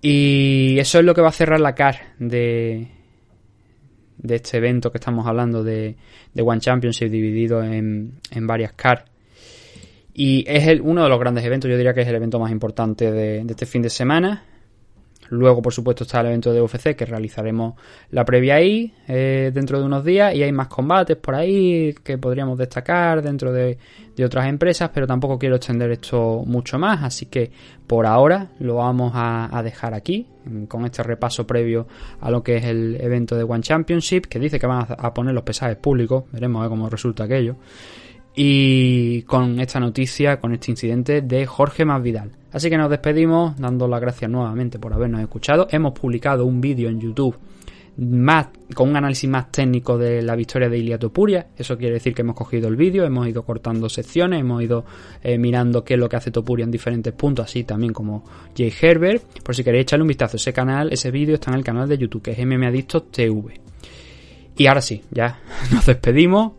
Y 0.01 0.79
eso 0.79 0.99
es 0.99 1.05
lo 1.05 1.15
que 1.15 1.21
va 1.21 1.29
a 1.29 1.33
cerrar 1.33 1.61
la 1.61 1.75
CAR 1.75 2.15
de, 2.19 2.89
de 4.19 4.35
este 4.35 4.59
evento 4.59 4.93
que 4.93 4.99
estamos 4.99 5.27
hablando 5.27 5.65
de, 5.65 5.97
de 6.33 6.43
One 6.43 6.61
Championship 6.61 7.09
dividido 7.09 7.63
en, 7.63 8.21
en 8.31 8.47
varias 8.47 8.73
CAR. 8.75 9.07
Y 10.15 10.45
es 10.49 10.67
el, 10.67 10.81
uno 10.81 11.03
de 11.03 11.09
los 11.09 11.19
grandes 11.19 11.45
eventos, 11.45 11.71
yo 11.71 11.77
diría 11.77 11.95
que 11.95 12.03
es 12.03 12.09
el 12.09 12.15
evento 12.15 12.39
más 12.39 12.51
importante 12.51 13.11
de, 13.11 13.45
de 13.45 13.51
este 13.51 13.67
fin 13.67 13.83
de 13.83 13.91
semana. 13.91 14.45
Luego, 15.31 15.61
por 15.61 15.73
supuesto, 15.73 16.05
está 16.05 16.21
el 16.21 16.29
evento 16.29 16.53
de 16.53 16.61
UFC 16.61 16.95
que 16.97 17.05
realizaremos 17.05 17.75
la 18.11 18.25
previa 18.25 18.57
ahí 18.57 18.93
eh, 19.07 19.51
dentro 19.53 19.79
de 19.79 19.85
unos 19.85 20.05
días 20.05 20.35
y 20.35 20.43
hay 20.43 20.53
más 20.53 20.69
combates 20.69 21.17
por 21.17 21.35
ahí 21.35 21.95
que 22.03 22.19
podríamos 22.19 22.59
destacar 22.59 23.23
dentro 23.23 23.53
de, 23.53 23.79
otras 24.25 24.49
empresas, 24.49 24.91
pero 24.93 25.07
tampoco 25.07 25.39
quiero 25.39 25.55
extender 25.55 25.93
esto 25.93 26.43
mucho 26.45 26.77
más, 26.77 27.05
así 27.05 27.27
que 27.27 27.53
por 27.87 28.05
ahora 28.05 28.49
lo 28.59 28.75
vamos 28.75 29.13
a, 29.15 29.63
dejar 29.63 29.95
aquí 29.95 30.27
con 30.67 30.85
este 30.85 31.05
repaso 31.05 31.47
previo 31.47 31.87
a 32.21 32.29
lo 32.29 32.43
que 32.43 32.57
es 32.57 32.65
el 32.65 32.97
evento 33.01 33.37
de 33.37 33.45
One 33.45 33.63
Championship 33.63 34.23
que 34.23 34.41
dice 34.41 34.59
que 34.59 34.67
van 34.67 34.87
a, 34.89 35.15
poner 35.15 35.35
los 35.35 35.45
pesajes 35.45 35.77
públicos, 35.77 36.25
veremos 36.33 36.69
cómo 36.69 36.91
resulta 36.91 37.25
aquello 37.25 37.55
y 38.41 39.23
con 39.23 39.59
esta 39.59 39.81
noticia, 39.81 40.39
con 40.39 40.55
este 40.55 40.71
incidente 40.71 41.23
de 41.23 41.45
Jorge 41.45 41.85
Masvidal. 41.85 42.31
Así 42.53 42.71
que 42.71 42.79
nos 42.79 42.89
despedimos 42.89 43.57
dando 43.59 43.89
las 43.89 44.01
gracias 44.01 44.31
nuevamente 44.31 44.79
por 44.79 44.93
habernos 44.93 45.21
escuchado. 45.23 45.67
Hemos 45.73 45.93
publicado 45.93 46.47
un 46.47 46.61
vídeo 46.61 46.89
en 46.89 47.01
YouTube 47.01 47.37
más, 47.97 48.47
con 48.75 48.91
un 48.91 48.97
análisis 48.97 49.29
más 49.29 49.51
técnico 49.51 49.99
de 49.99 50.23
la 50.23 50.37
victoria 50.37 50.69
de 50.69 50.79
Ilia 50.79 51.01
Topuria. 51.01 51.49
Eso 51.57 51.77
quiere 51.77 51.95
decir 51.95 52.15
que 52.15 52.23
hemos 52.23 52.37
cogido 52.37 52.69
el 52.69 52.77
vídeo, 52.77 53.05
hemos 53.05 53.27
ido 53.27 53.43
cortando 53.43 53.89
secciones, 53.89 54.41
hemos 54.41 54.63
ido 54.63 54.85
eh, 55.21 55.37
mirando 55.37 55.83
qué 55.83 55.95
es 55.95 56.01
lo 56.01 56.09
que 56.09 56.15
hace 56.15 56.31
Topuria 56.31 56.63
en 56.63 56.71
diferentes 56.71 57.13
puntos, 57.15 57.47
así 57.47 57.65
también 57.65 57.93
como 57.93 58.23
Jay 58.57 58.73
Herbert. 58.81 59.43
Por 59.43 59.57
si 59.57 59.65
queréis 59.65 59.83
echarle 59.83 60.03
un 60.03 60.09
vistazo, 60.09 60.37
ese 60.37 60.53
canal, 60.53 60.93
ese 60.93 61.11
vídeo 61.11 61.35
está 61.35 61.51
en 61.51 61.57
el 61.57 61.65
canal 61.65 61.89
de 61.89 61.99
YouTube, 61.99 62.23
que 62.23 62.31
es 62.31 62.39
MM 62.39 62.71
TV. 63.11 63.61
Y 64.57 64.67
ahora 64.69 64.81
sí, 64.81 65.03
ya 65.11 65.41
nos 65.73 65.87
despedimos 65.87 66.53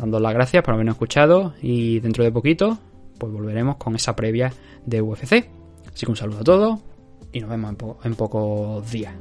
dando 0.00 0.18
las 0.18 0.32
gracias 0.32 0.64
por 0.64 0.74
habernos 0.74 0.94
escuchado 0.94 1.54
y 1.60 2.00
dentro 2.00 2.24
de 2.24 2.32
poquito 2.32 2.78
pues 3.18 3.32
volveremos 3.32 3.76
con 3.76 3.94
esa 3.94 4.16
previa 4.16 4.52
de 4.86 5.02
UFC. 5.02 5.48
Así 5.92 6.06
que 6.06 6.10
un 6.10 6.16
saludo 6.16 6.38
a 6.38 6.44
todos 6.44 6.80
y 7.32 7.40
nos 7.40 7.50
vemos 7.50 7.70
en, 7.70 8.10
en 8.10 8.14
pocos 8.14 8.90
días. 8.90 9.12